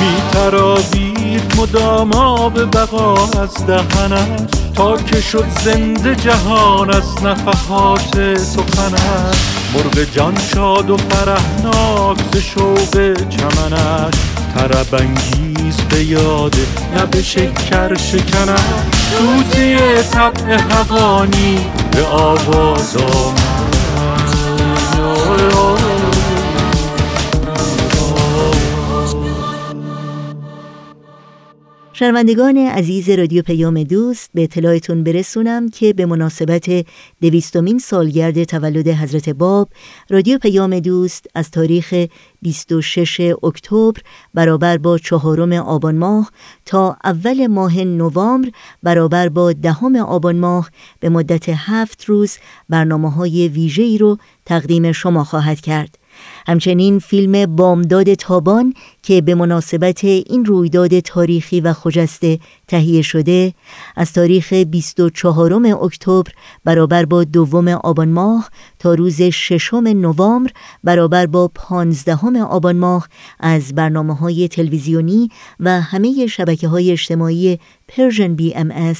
می 0.00 0.30
ترابید 0.32 1.54
مدام 1.58 2.12
آب 2.12 2.76
بقا 2.76 3.14
از 3.14 3.66
دهنش. 3.66 4.50
تا 4.74 4.96
که 4.96 5.20
شد 5.20 5.46
زنده 5.64 6.14
جهان 6.14 6.94
از 6.94 7.24
نفحات 7.24 8.34
سخنش. 8.34 9.57
مرغ 9.74 10.04
جان 10.12 10.34
شاد 10.54 10.90
و 10.90 10.96
فرهناک 10.96 12.18
ز 12.32 12.36
شوق 12.36 13.14
چمنش. 13.28 14.14
طرب 14.54 14.94
انگیز 14.94 15.76
به 15.76 16.04
یاد 16.04 16.56
لب 16.96 17.20
شکر 17.20 17.96
شکنش 17.96 18.60
توتی 19.18 19.76
طبع 20.12 20.56
حقانی 20.56 21.58
به 21.92 22.06
آواز 22.06 22.96
شنوندگان 31.98 32.56
عزیز 32.56 33.10
رادیو 33.10 33.42
پیام 33.42 33.82
دوست 33.82 34.30
به 34.34 34.42
اطلاعتون 34.42 35.04
برسونم 35.04 35.68
که 35.68 35.92
به 35.92 36.06
مناسبت 36.06 36.86
دویستمین 37.20 37.78
سالگرد 37.78 38.44
تولد 38.44 38.88
حضرت 38.88 39.28
باب 39.28 39.68
رادیو 40.10 40.38
پیام 40.38 40.80
دوست 40.80 41.26
از 41.34 41.50
تاریخ 41.50 42.06
26 42.42 43.32
اکتبر 43.42 44.00
برابر 44.34 44.78
با 44.78 44.98
چهارم 44.98 45.52
آبان 45.52 45.94
ماه 45.94 46.30
تا 46.64 46.96
اول 47.04 47.46
ماه 47.46 47.78
نوامبر 47.78 48.50
برابر 48.82 49.28
با 49.28 49.52
دهم 49.52 49.96
آبان 49.96 50.36
ماه 50.36 50.70
به 51.00 51.08
مدت 51.08 51.48
هفت 51.48 52.04
روز 52.04 52.38
برنامه 52.68 53.10
های 53.10 53.48
ویژه‌ای 53.48 53.98
رو 53.98 54.18
تقدیم 54.44 54.92
شما 54.92 55.24
خواهد 55.24 55.60
کرد. 55.60 55.98
همچنین 56.48 56.98
فیلم 56.98 57.56
بامداد 57.56 58.14
تابان 58.14 58.74
که 59.02 59.20
به 59.20 59.34
مناسبت 59.34 60.04
این 60.04 60.44
رویداد 60.44 61.00
تاریخی 61.00 61.60
و 61.60 61.72
خجسته 61.72 62.38
تهیه 62.68 63.02
شده 63.02 63.54
از 63.96 64.12
تاریخ 64.12 64.52
24 64.52 65.54
اکتبر 65.82 66.32
برابر 66.64 67.04
با 67.04 67.24
دوم 67.24 67.68
آبان 67.68 68.08
ماه 68.08 68.50
تا 68.78 68.94
روز 68.94 69.22
ششم 69.22 69.88
نوامبر 69.88 70.50
برابر 70.84 71.26
با 71.26 71.50
پانزدهم 71.54 72.36
آبان 72.36 72.76
ماه 72.76 73.08
از 73.40 73.74
برنامه 73.74 74.14
های 74.14 74.48
تلویزیونی 74.48 75.28
و 75.60 75.80
همه 75.80 76.26
شبکه 76.26 76.68
های 76.68 76.92
اجتماعی 76.92 77.58
Persian 77.88 78.34
BM 78.34 78.94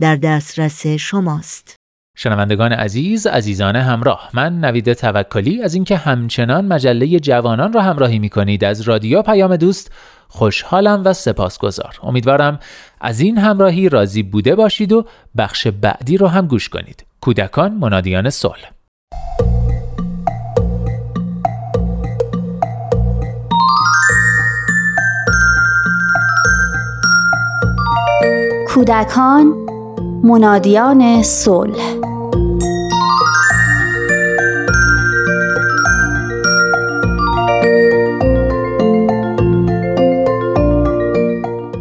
در 0.00 0.16
دسترس 0.16 0.86
شماست. 0.86 1.83
شنوندگان 2.16 2.72
عزیز 2.72 3.26
عزیزان 3.26 3.76
همراه 3.76 4.30
من 4.32 4.60
نوید 4.60 4.92
توکلی 4.92 5.62
از 5.62 5.74
اینکه 5.74 5.96
همچنان 5.96 6.64
مجله 6.64 7.20
جوانان 7.20 7.72
را 7.72 7.82
همراهی 7.82 8.18
می 8.18 8.28
کنید 8.28 8.64
از 8.64 8.80
رادیو 8.80 9.22
پیام 9.22 9.56
دوست 9.56 9.92
خوشحالم 10.28 11.02
و 11.04 11.12
سپاسگزار. 11.12 11.98
امیدوارم 12.02 12.58
از 13.00 13.20
این 13.20 13.38
همراهی 13.38 13.88
راضی 13.88 14.22
بوده 14.22 14.54
باشید 14.54 14.92
و 14.92 15.06
بخش 15.36 15.66
بعدی 15.66 16.16
رو 16.16 16.26
هم 16.26 16.46
گوش 16.46 16.68
کنید. 16.68 17.04
کودکان 17.20 17.72
منادیان 17.72 18.30
صلح. 18.30 18.70
کودکان 28.68 29.73
منادیان 30.24 31.22
صلح 31.22 32.00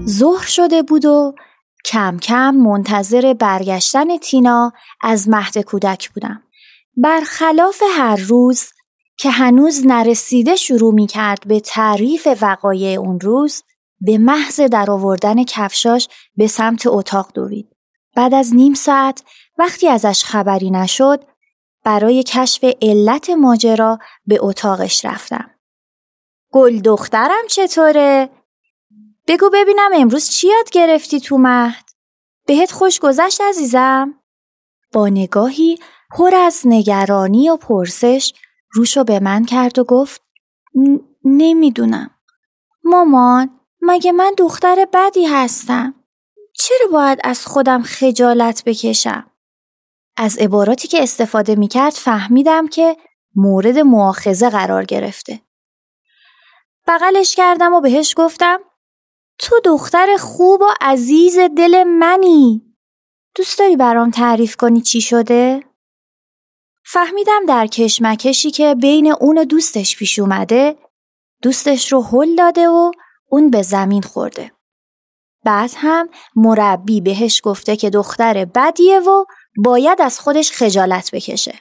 ظهر 0.07 0.45
شده 0.47 0.83
بود 0.83 1.05
و 1.05 1.33
کم 1.85 2.17
کم 2.17 2.55
منتظر 2.55 3.33
برگشتن 3.33 4.17
تینا 4.17 4.71
از 5.01 5.29
مهد 5.29 5.57
کودک 5.57 6.09
بودم. 6.09 6.43
برخلاف 6.97 7.81
هر 7.97 8.15
روز 8.15 8.63
که 9.17 9.29
هنوز 9.29 9.85
نرسیده 9.85 10.55
شروع 10.55 10.93
می 10.93 11.07
کرد 11.07 11.47
به 11.47 11.59
تعریف 11.59 12.27
وقایع 12.41 12.99
اون 12.99 13.19
روز 13.19 13.63
به 14.01 14.17
محض 14.17 14.59
درآوردن 14.59 15.43
کفشاش 15.43 16.07
به 16.35 16.47
سمت 16.47 16.87
اتاق 16.87 17.31
دوید. 17.33 17.72
بعد 18.15 18.33
از 18.33 18.55
نیم 18.55 18.73
ساعت 18.73 19.23
وقتی 19.57 19.87
ازش 19.87 20.23
خبری 20.23 20.71
نشد 20.71 21.23
برای 21.83 22.23
کشف 22.23 22.63
علت 22.81 23.29
ماجرا 23.29 23.99
به 24.25 24.37
اتاقش 24.41 25.05
رفتم. 25.05 25.49
گل 26.51 26.79
دخترم 26.79 27.47
چطوره؟ 27.49 28.29
بگو 29.27 29.49
ببینم 29.53 29.89
امروز 29.93 30.29
چی 30.29 30.47
یاد 30.47 30.69
گرفتی 30.71 31.19
تو 31.19 31.37
مهد؟ 31.37 31.85
بهت 32.45 32.71
خوش 32.71 32.99
گذشت 32.99 33.41
عزیزم؟ 33.41 34.19
با 34.93 35.09
نگاهی 35.09 35.79
پر 36.11 36.35
از 36.35 36.61
نگرانی 36.65 37.49
و 37.49 37.57
پرسش 37.57 38.33
روشو 38.73 39.03
به 39.03 39.19
من 39.19 39.45
کرد 39.45 39.79
و 39.79 39.83
گفت 39.83 40.21
نمی‌دونم. 41.25 42.11
مامان 42.83 43.59
مگه 43.81 44.11
من 44.11 44.33
دختر 44.37 44.87
بدی 44.93 45.25
هستم؟ 45.25 46.02
چرا 46.53 46.87
باید 46.91 47.19
از 47.23 47.45
خودم 47.45 47.83
خجالت 47.83 48.63
بکشم؟ 48.65 49.31
از 50.17 50.37
عباراتی 50.37 50.87
که 50.87 51.03
استفاده 51.03 51.55
می 51.55 51.67
کرد 51.67 51.93
فهمیدم 51.93 52.67
که 52.67 52.97
مورد 53.35 53.77
معاخزه 53.77 54.49
قرار 54.49 54.85
گرفته. 54.85 55.41
بغلش 56.87 57.35
کردم 57.35 57.73
و 57.73 57.81
بهش 57.81 58.13
گفتم 58.17 58.59
تو 59.39 59.59
دختر 59.65 60.17
خوب 60.19 60.61
و 60.61 60.73
عزیز 60.81 61.39
دل 61.39 61.83
منی. 61.83 62.61
دوست 63.35 63.59
داری 63.59 63.75
برام 63.75 64.11
تعریف 64.11 64.55
کنی 64.55 64.81
چی 64.81 65.01
شده؟ 65.01 65.63
فهمیدم 66.85 67.45
در 67.47 67.67
کشمکشی 67.67 68.51
که 68.51 68.75
بین 68.75 69.11
اون 69.11 69.37
و 69.37 69.45
دوستش 69.45 69.97
پیش 69.97 70.19
اومده 70.19 70.77
دوستش 71.41 71.93
رو 71.93 72.01
هل 72.01 72.35
داده 72.35 72.67
و 72.67 72.91
اون 73.29 73.49
به 73.49 73.61
زمین 73.61 74.01
خورده. 74.01 74.51
بعد 75.45 75.71
هم 75.75 76.09
مربی 76.35 77.01
بهش 77.01 77.41
گفته 77.43 77.75
که 77.75 77.89
دختر 77.89 78.45
بدیه 78.45 78.99
و 78.99 79.25
باید 79.57 80.01
از 80.01 80.19
خودش 80.19 80.51
خجالت 80.51 81.11
بکشه. 81.15 81.59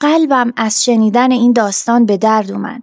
قلبم 0.00 0.52
از 0.56 0.84
شنیدن 0.84 1.32
این 1.32 1.52
داستان 1.52 2.06
به 2.06 2.16
درد 2.16 2.52
اومد. 2.52 2.82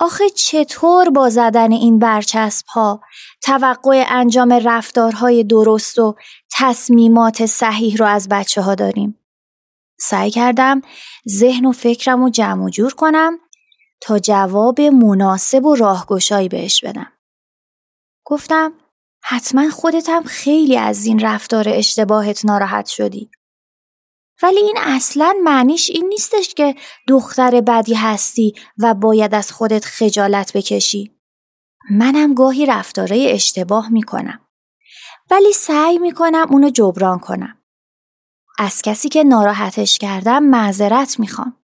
آخه 0.00 0.30
چطور 0.30 1.10
با 1.10 1.28
زدن 1.30 1.72
این 1.72 1.98
برچسب 1.98 2.66
ها 2.66 3.00
توقع 3.42 4.04
انجام 4.08 4.52
رفتارهای 4.52 5.44
درست 5.44 5.98
و 5.98 6.16
تصمیمات 6.52 7.46
صحیح 7.46 7.96
رو 7.96 8.06
از 8.06 8.28
بچه 8.28 8.62
ها 8.62 8.74
داریم؟ 8.74 9.18
سعی 10.00 10.30
کردم 10.30 10.82
ذهن 11.28 11.64
و 11.64 11.72
فکرم 11.72 12.22
رو 12.22 12.30
جمع 12.30 12.64
و 12.64 12.68
جور 12.68 12.94
کنم 12.94 13.38
تا 14.00 14.18
جواب 14.18 14.80
مناسب 14.80 15.64
و 15.64 15.74
راهگشایی 15.74 16.48
بهش 16.48 16.84
بدم. 16.84 17.12
گفتم 18.24 18.72
حتما 19.30 19.70
خودت 19.70 20.08
هم 20.08 20.22
خیلی 20.22 20.78
از 20.78 21.04
این 21.04 21.18
رفتار 21.18 21.68
اشتباهت 21.68 22.44
ناراحت 22.44 22.86
شدی. 22.86 23.30
ولی 24.42 24.58
این 24.58 24.78
اصلا 24.78 25.34
معنیش 25.44 25.90
این 25.90 26.08
نیستش 26.08 26.54
که 26.54 26.74
دختر 27.08 27.60
بدی 27.60 27.94
هستی 27.94 28.54
و 28.78 28.94
باید 28.94 29.34
از 29.34 29.52
خودت 29.52 29.84
خجالت 29.84 30.52
بکشی. 30.56 31.18
منم 31.90 32.34
گاهی 32.34 32.66
رفتاره 32.66 33.26
اشتباه 33.30 33.88
می‌کنم. 33.88 34.40
ولی 35.30 35.52
سعی 35.52 35.98
می‌کنم 35.98 36.46
اونو 36.50 36.70
جبران 36.70 37.18
کنم. 37.18 37.58
از 38.58 38.82
کسی 38.82 39.08
که 39.08 39.24
ناراحتش 39.24 39.98
کردم 39.98 40.42
معذرت 40.42 41.20
می‌خوام. 41.20 41.56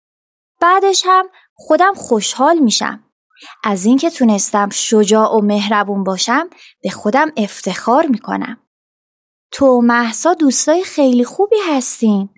بعدش 0.60 1.02
هم 1.06 1.26
خودم 1.54 1.94
خوشحال 1.94 2.58
میشم. 2.58 3.04
از 3.64 3.85
اینکه 3.85 4.11
تونستم 4.11 4.68
شجاع 4.72 5.37
و 5.37 5.41
مهربون 5.41 6.05
باشم 6.05 6.51
به 6.82 6.91
خودم 6.91 7.32
افتخار 7.37 8.07
می‌کنم. 8.07 8.61
تو 9.53 9.80
محسا 9.80 10.35
دوستای 10.35 10.85
خیلی 10.85 11.24
خوبی 11.24 11.57
هستین. 11.70 12.28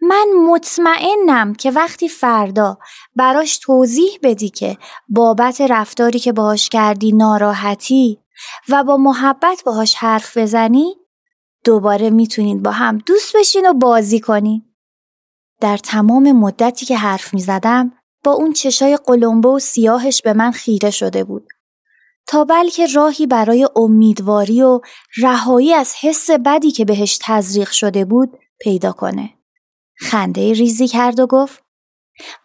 من 0.00 0.26
مطمئنم 0.48 1.54
که 1.54 1.70
وقتی 1.70 2.08
فردا 2.08 2.78
براش 3.16 3.58
توضیح 3.58 4.18
بدی 4.22 4.48
که 4.48 4.78
بابت 5.08 5.60
رفتاری 5.60 6.18
که 6.18 6.32
باهاش 6.32 6.68
کردی 6.68 7.12
ناراحتی 7.12 8.20
و 8.68 8.84
با 8.84 8.96
محبت 8.96 9.62
باهاش 9.66 9.94
حرف 9.94 10.36
بزنی 10.36 10.94
دوباره 11.64 12.10
می‌تونین 12.10 12.62
با 12.62 12.70
هم 12.70 12.98
دوست 12.98 13.36
بشین 13.36 13.68
و 13.68 13.72
بازی 13.72 14.20
کنین. 14.20 14.74
در 15.60 15.76
تمام 15.76 16.32
مدتی 16.32 16.86
که 16.86 16.96
حرف 16.96 17.34
می‌زدم 17.34 17.92
با 18.24 18.32
اون 18.32 18.52
چشای 18.52 18.98
قلمبه 19.06 19.48
و 19.48 19.58
سیاهش 19.58 20.22
به 20.22 20.32
من 20.32 20.50
خیره 20.50 20.90
شده 20.90 21.24
بود. 21.24 21.48
تا 22.26 22.44
بلکه 22.44 22.86
راهی 22.86 23.26
برای 23.26 23.68
امیدواری 23.76 24.62
و 24.62 24.80
رهایی 25.16 25.74
از 25.74 25.94
حس 26.00 26.30
بدی 26.30 26.70
که 26.70 26.84
بهش 26.84 27.18
تزریق 27.22 27.70
شده 27.70 28.04
بود 28.04 28.38
پیدا 28.60 28.92
کنه. 28.92 29.30
خنده 30.00 30.52
ریزی 30.52 30.88
کرد 30.88 31.20
و 31.20 31.26
گفت 31.26 31.62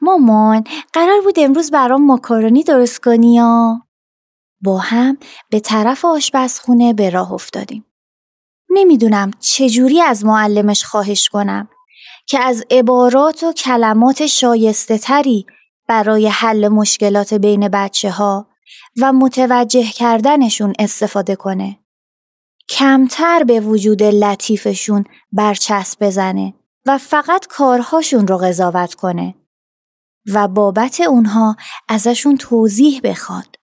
مامان 0.01 0.63
قرار 0.93 1.21
بود 1.21 1.39
امروز 1.39 1.71
برام 1.71 2.05
ماکارونی 2.05 2.63
درست 2.63 2.99
کنی 2.99 3.33
یا؟ 3.33 3.81
با 4.61 4.77
هم 4.77 5.17
به 5.49 5.59
طرف 5.59 6.05
آشپزخونه 6.05 6.93
به 6.93 7.09
راه 7.09 7.33
افتادیم. 7.33 7.85
نمی‌دونم 8.69 9.31
چجوری 9.39 10.01
از 10.01 10.25
معلمش 10.25 10.83
خواهش 10.83 11.29
کنم 11.29 11.69
که 12.27 12.39
از 12.39 12.63
عبارات 12.71 13.43
و 13.43 13.53
کلمات 13.53 14.25
شایسته 14.25 14.97
تری 14.97 15.45
برای 15.93 16.27
حل 16.27 16.67
مشکلات 16.67 17.33
بین 17.33 17.67
بچه 17.67 18.11
ها 18.11 18.47
و 19.01 19.13
متوجه 19.13 19.83
کردنشون 19.83 20.73
استفاده 20.79 21.35
کنه. 21.35 21.79
کمتر 22.69 23.43
به 23.43 23.59
وجود 23.59 24.03
لطیفشون 24.03 25.03
برچسب 25.31 26.05
بزنه 26.05 26.53
و 26.85 26.97
فقط 26.97 27.47
کارهاشون 27.47 28.27
رو 28.27 28.37
قضاوت 28.37 28.93
کنه 28.93 29.35
و 30.33 30.47
بابت 30.47 31.01
اونها 31.01 31.55
ازشون 31.89 32.37
توضیح 32.37 33.01
بخواد. 33.03 33.55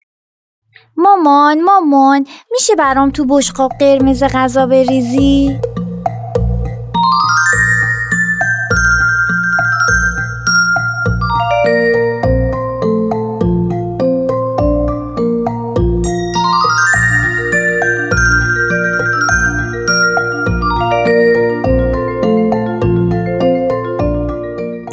مامان 0.96 1.62
مامان 1.62 2.26
میشه 2.50 2.74
برام 2.74 3.10
تو 3.10 3.24
بشقاب 3.28 3.72
قرمز 3.80 4.22
غذا 4.22 4.66
بریزی؟ 4.66 5.60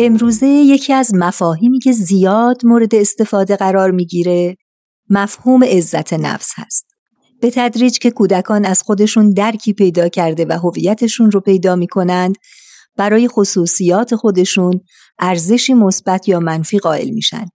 امروزه 0.07 0.47
یکی 0.47 0.93
از 0.93 1.15
مفاهیمی 1.15 1.79
که 1.79 1.91
زیاد 1.91 2.65
مورد 2.65 2.95
استفاده 2.95 3.55
قرار 3.55 3.91
می‌گیره 3.91 4.57
مفهوم 5.09 5.63
عزت 5.63 6.13
نفس 6.13 6.51
هست. 6.55 6.85
به 7.41 7.51
تدریج 7.51 7.99
که 7.99 8.11
کودکان 8.11 8.65
از 8.65 8.81
خودشون 8.81 9.33
درکی 9.33 9.73
پیدا 9.73 10.09
کرده 10.09 10.45
و 10.45 10.53
هویتشون 10.53 11.31
رو 11.31 11.39
پیدا 11.39 11.75
می‌کنند 11.75 12.35
برای 12.97 13.27
خصوصیات 13.27 14.15
خودشون 14.15 14.81
ارزشی 15.19 15.73
مثبت 15.73 16.27
یا 16.27 16.39
منفی 16.39 16.79
قائل 16.79 17.09
میشن. 17.09 17.45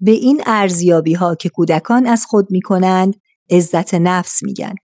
به 0.00 0.10
این 0.10 0.42
ارزیابی 0.46 1.14
ها 1.14 1.34
که 1.34 1.48
کودکان 1.48 2.06
از 2.06 2.24
خود 2.24 2.46
می‌کنند 2.50 3.14
عزت 3.50 3.94
نفس 3.94 4.42
میگن. 4.42 4.74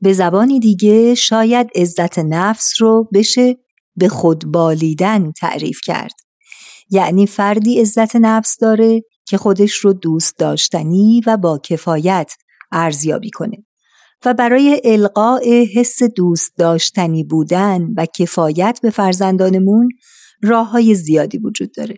به 0.00 0.12
زبانی 0.12 0.60
دیگه 0.60 1.14
شاید 1.14 1.66
عزت 1.74 2.18
نفس 2.18 2.72
رو 2.78 3.08
بشه 3.14 3.56
به 3.96 4.08
خود 4.08 4.44
بالیدن 4.46 5.32
تعریف 5.32 5.78
کرد. 5.84 6.25
یعنی 6.90 7.26
فردی 7.26 7.80
عزت 7.80 8.16
نفس 8.16 8.56
داره 8.58 9.02
که 9.24 9.36
خودش 9.36 9.74
رو 9.74 9.92
دوست 9.92 10.38
داشتنی 10.38 11.22
و 11.26 11.36
با 11.36 11.58
کفایت 11.58 12.32
ارزیابی 12.72 13.30
کنه 13.30 13.56
و 14.24 14.34
برای 14.34 14.80
القاء 14.84 15.64
حس 15.74 16.02
دوست 16.02 16.52
داشتنی 16.58 17.24
بودن 17.24 17.88
و 17.96 18.06
کفایت 18.06 18.78
به 18.82 18.90
فرزندانمون 18.90 19.88
راه 20.42 20.70
های 20.70 20.94
زیادی 20.94 21.38
وجود 21.38 21.74
داره. 21.76 21.94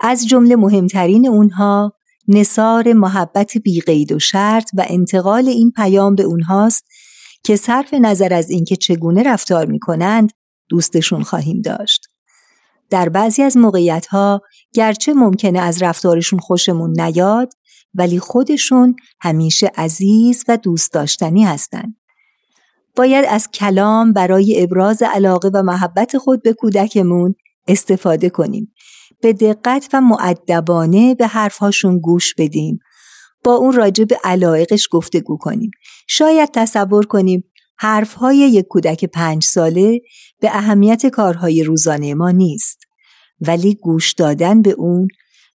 از 0.00 0.28
جمله 0.28 0.56
مهمترین 0.56 1.28
اونها 1.28 1.92
نصار 2.28 2.92
محبت 2.92 3.58
بیقید 3.58 4.12
و 4.12 4.18
شرط 4.18 4.70
و 4.74 4.84
انتقال 4.88 5.48
این 5.48 5.70
پیام 5.76 6.14
به 6.14 6.22
اونهاست 6.22 6.84
که 7.44 7.56
صرف 7.56 7.94
نظر 7.94 8.34
از 8.34 8.50
اینکه 8.50 8.76
چگونه 8.76 9.22
رفتار 9.22 9.66
می‌کنند 9.66 10.30
دوستشون 10.68 11.22
خواهیم 11.22 11.60
داشت. 11.60 12.09
در 12.90 13.08
بعضی 13.08 13.42
از 13.42 13.56
موقعیت 13.56 14.06
ها 14.06 14.42
گرچه 14.74 15.12
ممکنه 15.12 15.58
از 15.58 15.82
رفتارشون 15.82 16.38
خوشمون 16.38 17.00
نیاد 17.00 17.52
ولی 17.94 18.18
خودشون 18.18 18.96
همیشه 19.20 19.70
عزیز 19.76 20.44
و 20.48 20.56
دوست 20.56 20.92
داشتنی 20.92 21.44
هستند. 21.44 21.96
باید 22.96 23.24
از 23.28 23.48
کلام 23.50 24.12
برای 24.12 24.62
ابراز 24.62 25.02
علاقه 25.02 25.48
و 25.48 25.62
محبت 25.62 26.18
خود 26.18 26.42
به 26.42 26.52
کودکمون 26.52 27.34
استفاده 27.68 28.30
کنیم. 28.30 28.74
به 29.20 29.32
دقت 29.32 29.88
و 29.92 30.00
معدبانه 30.00 31.14
به 31.14 31.26
حرفهاشون 31.26 31.98
گوش 31.98 32.34
بدیم. 32.34 32.78
با 33.44 33.54
اون 33.54 33.72
راجع 33.72 34.04
به 34.04 34.18
علایقش 34.24 34.88
گفتگو 34.90 35.36
کنیم. 35.36 35.70
شاید 36.08 36.50
تصور 36.52 37.06
کنیم 37.06 37.44
حرفهای 37.78 38.36
یک 38.36 38.66
کودک 38.68 39.04
پنج 39.04 39.44
ساله 39.44 40.00
به 40.40 40.56
اهمیت 40.56 41.06
کارهای 41.06 41.62
روزانه 41.62 42.14
ما 42.14 42.30
نیست. 42.30 42.79
ولی 43.40 43.74
گوش 43.74 44.12
دادن 44.12 44.62
به 44.62 44.70
اون 44.70 45.08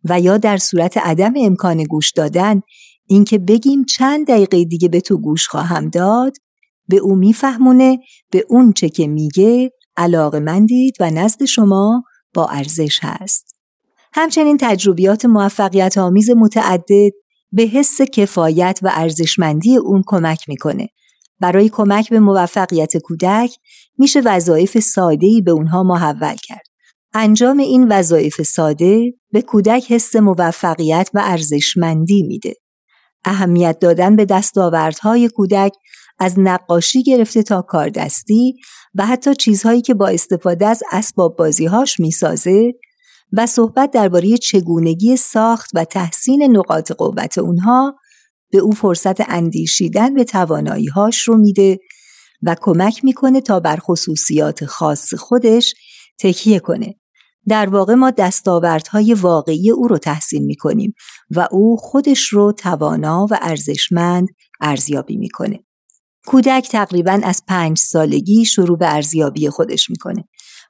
و 0.04 0.20
یا 0.20 0.38
در 0.38 0.56
صورت 0.56 0.96
عدم 0.96 1.32
امکان 1.36 1.84
گوش 1.84 2.10
دادن 2.10 2.60
اینکه 3.06 3.38
بگیم 3.38 3.84
چند 3.84 4.26
دقیقه 4.26 4.64
دیگه 4.64 4.88
به 4.88 5.00
تو 5.00 5.18
گوش 5.18 5.48
خواهم 5.48 5.88
داد 5.88 6.36
به 6.88 6.96
او 6.96 7.14
میفهمونه 7.14 7.98
به 8.30 8.44
اون 8.48 8.72
چه 8.72 8.88
که 8.88 9.06
میگه 9.06 9.70
علاقه 9.96 10.38
مندید 10.38 10.94
و 11.00 11.10
نزد 11.10 11.44
شما 11.44 12.02
با 12.34 12.46
ارزش 12.46 12.98
هست. 13.02 13.54
همچنین 14.12 14.56
تجربیات 14.60 15.24
موفقیت 15.24 15.98
آمیز 15.98 16.30
متعدد 16.30 17.12
به 17.52 17.62
حس 17.62 18.00
کفایت 18.00 18.78
و 18.82 18.90
ارزشمندی 18.92 19.76
اون 19.76 20.02
کمک 20.06 20.48
می‌کنه. 20.48 20.88
برای 21.40 21.68
کمک 21.68 22.10
به 22.10 22.20
موفقیت 22.20 22.96
کودک 22.96 23.56
میشه 23.98 24.20
وظایف 24.20 24.78
ساده‌ای 24.78 25.42
به 25.42 25.50
اونها 25.50 25.82
محول 25.82 26.36
کرد. 26.42 26.71
انجام 27.14 27.58
این 27.58 27.88
وظایف 27.88 28.42
ساده 28.42 29.12
به 29.32 29.42
کودک 29.42 29.92
حس 29.92 30.16
موفقیت 30.16 31.10
و 31.14 31.20
ارزشمندی 31.24 32.22
میده. 32.22 32.54
اهمیت 33.24 33.78
دادن 33.80 34.16
به 34.16 34.24
دستاوردهای 34.24 35.28
کودک 35.28 35.72
از 36.18 36.34
نقاشی 36.38 37.02
گرفته 37.02 37.42
تا 37.42 37.62
کاردستی 37.62 38.54
و 38.94 39.06
حتی 39.06 39.34
چیزهایی 39.34 39.82
که 39.82 39.94
با 39.94 40.08
استفاده 40.08 40.66
از 40.66 40.82
اسباب 40.92 41.36
بازیهاش 41.36 42.00
می‌سازه 42.00 42.72
و 43.32 43.46
صحبت 43.46 43.90
درباره 43.90 44.36
چگونگی 44.36 45.16
ساخت 45.16 45.70
و 45.74 45.84
تحسین 45.84 46.56
نقاط 46.56 46.92
قوت 46.92 47.38
اونها 47.38 47.94
به 48.50 48.58
او 48.58 48.72
فرصت 48.72 49.30
اندیشیدن 49.30 50.14
به 50.14 50.24
تواناییهاش 50.24 51.22
رو 51.22 51.36
میده 51.36 51.78
و 52.42 52.56
کمک 52.60 53.04
می‌کنه 53.04 53.40
تا 53.40 53.60
بر 53.60 53.76
خصوصیات 53.76 54.64
خاص 54.64 55.14
خودش 55.14 55.74
تکیه 56.20 56.58
کنه 56.58 56.94
در 57.48 57.68
واقع 57.68 57.94
ما 57.94 58.10
دستاوردهای 58.10 59.14
واقعی 59.14 59.70
او 59.70 59.88
رو 59.88 59.98
تحسین 59.98 60.44
می 60.44 60.56
کنیم 60.56 60.94
و 61.30 61.48
او 61.50 61.76
خودش 61.76 62.26
رو 62.26 62.52
توانا 62.52 63.26
و 63.30 63.38
ارزشمند 63.42 64.28
ارزیابی 64.60 65.16
می‌کنه. 65.16 65.60
کودک 66.26 66.68
تقریبا 66.70 67.20
از 67.24 67.42
پنج 67.48 67.78
سالگی 67.78 68.44
شروع 68.44 68.78
به 68.78 68.94
ارزیابی 68.94 69.50
خودش 69.50 69.90
می‌کنه 69.90 70.24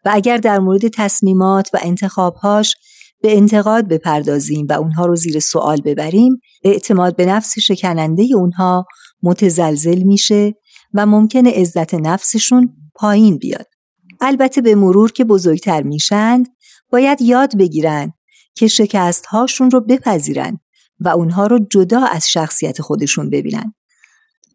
و 0.04 0.10
اگر 0.12 0.36
در 0.36 0.58
مورد 0.58 0.88
تصمیمات 0.88 1.70
و 1.74 1.78
انتخابهاش 1.82 2.74
به 3.22 3.36
انتقاد 3.36 3.88
بپردازیم 3.88 4.66
و 4.70 4.72
اونها 4.72 5.06
رو 5.06 5.16
زیر 5.16 5.40
سوال 5.40 5.80
ببریم 5.80 6.40
اعتماد 6.64 7.16
به 7.16 7.26
نفس 7.26 7.58
شکننده 7.58 8.28
اونها 8.36 8.86
متزلزل 9.22 10.02
میشه 10.02 10.54
و 10.94 11.06
ممکنه 11.06 11.50
عزت 11.50 11.94
نفسشون 11.94 12.76
پایین 12.94 13.38
بیاد. 13.38 13.66
البته 14.20 14.60
به 14.60 14.74
مرور 14.74 15.12
که 15.12 15.24
بزرگتر 15.24 15.82
میشند 15.82 16.48
باید 16.92 17.22
یاد 17.22 17.56
بگیرن 17.56 18.12
که 18.54 18.68
شکست 18.68 19.26
هاشون 19.26 19.70
رو 19.70 19.80
بپذیرن 19.80 20.60
و 21.00 21.08
اونها 21.08 21.46
رو 21.46 21.66
جدا 21.70 22.00
از 22.04 22.28
شخصیت 22.28 22.82
خودشون 22.82 23.30
ببینن. 23.30 23.74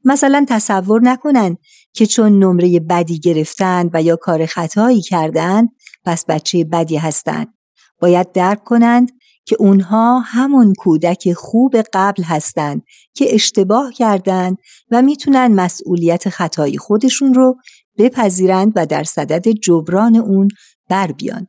مثلا 0.04 0.46
تصور 0.50 1.02
نکنن 1.02 1.58
که 1.94 2.06
چون 2.06 2.40
نمره 2.40 2.80
بدی 2.80 3.20
گرفتن 3.20 3.90
و 3.94 4.02
یا 4.02 4.16
کار 4.16 4.46
خطایی 4.46 5.02
کردن 5.02 5.68
پس 6.06 6.26
بچه 6.26 6.64
بدی 6.64 6.98
هستند. 6.98 7.54
باید 8.00 8.32
درک 8.32 8.64
کنند 8.64 9.12
که 9.46 9.56
اونها 9.60 10.20
همون 10.20 10.74
کودک 10.74 11.34
خوب 11.34 11.76
قبل 11.94 12.24
هستند 12.24 12.82
که 13.14 13.34
اشتباه 13.36 13.94
کردند 13.94 14.58
و 14.92 15.02
می‌تونن 15.02 15.48
مسئولیت 15.48 16.30
خطای 16.30 16.78
خودشون 16.78 17.34
رو 17.34 17.56
بپذیرند 17.98 18.74
و 18.76 18.86
در 18.86 19.04
صدد 19.04 19.50
جبران 19.50 20.16
اون 20.16 20.48
بر 20.90 21.12
بیان. 21.12 21.48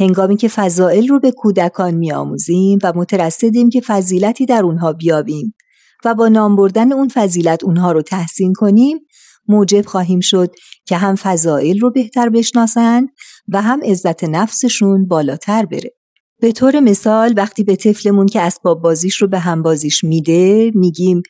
هنگامی 0.00 0.36
که 0.36 0.48
فضائل 0.48 1.08
رو 1.08 1.20
به 1.20 1.30
کودکان 1.30 1.94
میآموزیم 1.94 2.78
و 2.82 2.92
مترصدیم 2.96 3.70
که 3.70 3.80
فضیلتی 3.80 4.46
در 4.46 4.62
اونها 4.62 4.92
بیابیم 4.92 5.54
و 6.04 6.14
با 6.14 6.28
نام 6.28 6.56
بردن 6.56 6.92
اون 6.92 7.08
فضیلت 7.08 7.64
اونها 7.64 7.92
رو 7.92 8.02
تحسین 8.02 8.52
کنیم 8.52 8.98
موجب 9.48 9.86
خواهیم 9.86 10.20
شد 10.20 10.50
که 10.86 10.96
هم 10.96 11.14
فضائل 11.14 11.78
رو 11.78 11.90
بهتر 11.90 12.28
بشناسند 12.28 13.08
و 13.48 13.62
هم 13.62 13.80
عزت 13.84 14.24
نفسشون 14.24 15.08
بالاتر 15.08 15.66
بره. 15.66 15.90
به 16.40 16.52
طور 16.52 16.80
مثال 16.80 17.34
وقتی 17.36 17.64
به 17.64 17.76
طفلمون 17.76 18.26
که 18.26 18.40
اسباب 18.40 18.82
بازیش 18.82 19.16
رو 19.16 19.28
به 19.28 19.38
هم 19.38 19.62
بازیش 19.62 20.04
میده 20.04 20.70
میگیم 20.74 21.22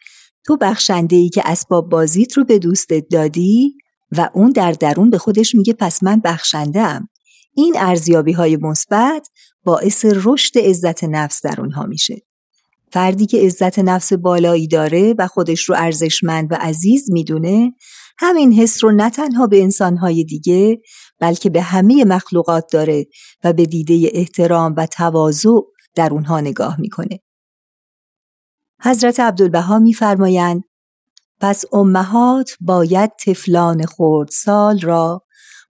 تو 0.46 0.56
بخشنده 0.56 1.16
ای 1.16 1.28
که 1.28 1.42
اسباب 1.44 1.88
بازیت 1.88 2.32
رو 2.32 2.44
به 2.44 2.58
دوستت 2.58 3.04
دادی 3.10 3.74
و 4.12 4.30
اون 4.34 4.50
در 4.50 4.72
درون 4.72 5.10
به 5.10 5.18
خودش 5.18 5.54
میگه 5.54 5.72
پس 5.72 6.02
من 6.02 6.20
بخشنده 6.24 6.80
ام. 6.80 7.08
این 7.54 7.74
ارزیابی 7.78 8.32
های 8.32 8.56
مثبت 8.56 9.28
باعث 9.64 10.04
رشد 10.08 10.58
عزت 10.58 11.04
نفس 11.04 11.46
در 11.46 11.60
اونها 11.60 11.86
میشه. 11.86 12.22
فردی 12.92 13.26
که 13.26 13.38
عزت 13.38 13.78
نفس 13.78 14.12
بالایی 14.12 14.68
داره 14.68 15.14
و 15.18 15.26
خودش 15.26 15.68
رو 15.68 15.74
ارزشمند 15.78 16.52
و 16.52 16.54
عزیز 16.60 17.10
می‌دونه 17.10 17.72
همین 18.18 18.52
حس 18.52 18.84
رو 18.84 18.92
نه 18.92 19.10
تنها 19.10 19.46
به 19.46 19.62
انسانهای 19.62 20.24
دیگه 20.24 20.80
بلکه 21.20 21.50
به 21.50 21.62
همه 21.62 22.04
مخلوقات 22.04 22.72
داره 22.72 23.06
و 23.44 23.52
به 23.52 23.66
دیده 23.66 24.10
احترام 24.12 24.74
و 24.76 24.86
تواضع 24.86 25.50
در 25.94 26.12
اونها 26.12 26.40
نگاه 26.40 26.80
می‌کنه. 26.80 27.20
حضرت 28.82 29.20
عبدالبها 29.20 29.78
میفرمایند 29.78 30.64
پس 31.40 31.64
امهات 31.72 32.50
باید 32.60 33.10
تفلان 33.26 33.84
سال 34.30 34.80
را 34.80 35.22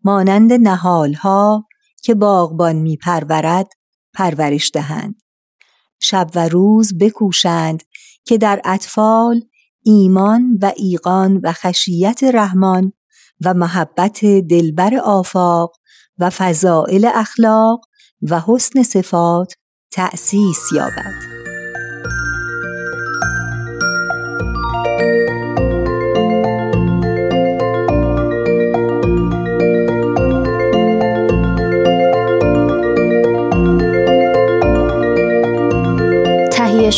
مانند 0.04 0.52
نهالها 0.52 1.66
که 2.02 2.14
باغبان 2.14 2.76
میپرورد 2.76 3.72
پرورش 4.14 4.70
دهند. 4.74 5.22
شب 6.00 6.30
و 6.34 6.48
روز 6.48 6.98
بکوشند 6.98 7.82
که 8.24 8.38
در 8.38 8.60
اطفال 8.64 9.42
ایمان 9.84 10.58
و 10.62 10.72
ایقان 10.76 11.40
و 11.42 11.52
خشیت 11.52 12.24
رحمان 12.24 12.92
و 13.44 13.54
محبت 13.54 14.24
دلبر 14.24 14.94
آفاق 14.94 15.76
و 16.18 16.30
فضائل 16.30 17.10
اخلاق 17.14 17.80
و 18.22 18.40
حسن 18.46 18.82
صفات 18.82 19.54
تأسیس 19.90 20.72
یابد. 20.74 21.40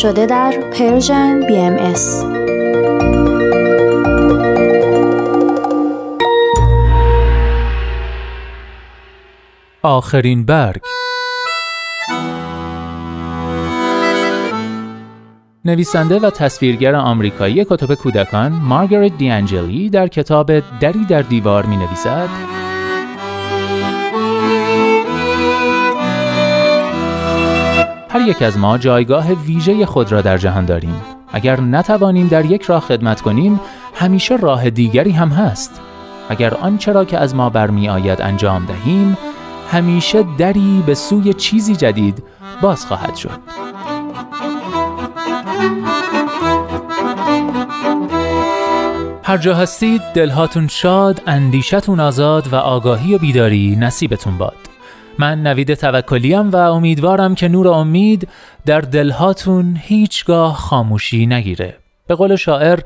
شده 0.03 0.27
در 0.27 0.53
پرژن 0.73 1.41
BMS 1.41 2.01
آخرین 9.83 10.45
برگ. 10.45 10.81
نویسنده 15.65 16.19
و 16.19 16.31
تصویرگر 16.31 16.95
آمریکایی 16.95 17.65
کتب 17.65 17.95
کودکان 17.95 18.53
مارگارت 18.53 19.19
دیانجلی 19.19 19.91
در 19.91 20.09
کتاب 20.09 20.61
دری 20.61 21.05
در 21.09 21.23
دیوار 21.23 21.67
می 21.67 21.77
نویسد 21.77 22.29
هر 28.13 28.21
یک 28.21 28.43
از 28.43 28.59
ما 28.59 28.79
جایگاه 28.79 29.33
ویژه 29.33 29.87
خود 29.87 30.13
را 30.13 30.21
در 30.21 30.39
جهان 30.39 30.65
داریم 30.65 31.03
اگر 31.33 31.61
نتوانیم 31.61 32.29
در 32.29 32.45
یک 32.45 32.63
راه 32.63 32.81
خدمت 32.81 33.21
کنیم 33.21 33.61
همیشه 33.95 34.37
راه 34.37 34.71
دیگری 34.71 35.11
هم 35.11 35.29
هست 35.29 35.81
اگر 36.29 36.55
آنچه 36.55 36.93
را 36.93 37.05
که 37.05 37.19
از 37.19 37.35
ما 37.35 37.51
برمی 37.51 37.89
آید 37.89 38.23
انجام 38.23 38.67
دهیم 38.67 39.19
همیشه 39.71 40.25
دری 40.39 40.83
به 40.87 40.95
سوی 40.95 41.35
چیزی 41.35 41.77
جدید 41.77 42.23
باز 42.63 42.87
خواهد 42.87 43.15
شد. 43.15 43.41
هر 49.23 49.39
جا 49.39 49.55
هستید 49.55 50.03
دلهاتون 50.15 50.69
شاد، 50.69 51.23
اندیشتون 51.27 52.01
آزاد 52.01 52.53
و 52.53 52.57
آگاهی 52.57 53.15
و 53.15 53.19
بیداری 53.19 53.77
نصیبتون 53.77 54.39
باد. 54.39 54.72
من 55.19 55.43
نوید 55.43 55.75
توکلیم 55.75 56.51
و 56.51 56.57
امیدوارم 56.57 57.35
که 57.35 57.49
نور 57.49 57.69
امید 57.69 58.29
در 58.67 58.81
دلهاتون 58.81 59.77
هیچگاه 59.83 60.57
خاموشی 60.57 61.27
نگیره. 61.27 61.77
به 62.07 62.15
قول 62.15 62.37
شاعر 62.37 62.81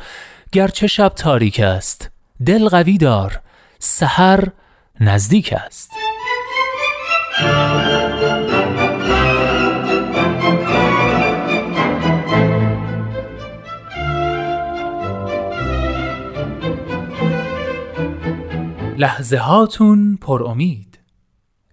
گرچه 0.53 0.87
شب 0.87 1.09
تاریک 1.09 1.61
است، 1.61 2.11
دل 2.47 2.69
قوی 2.69 2.99
دار، 2.99 3.41
سحر 3.79 4.49
نزدیک 5.01 5.53
است. 5.53 5.91
لحظه 18.99 19.37
هاتون 19.37 20.19
پر 20.21 20.45
امید 20.45 20.86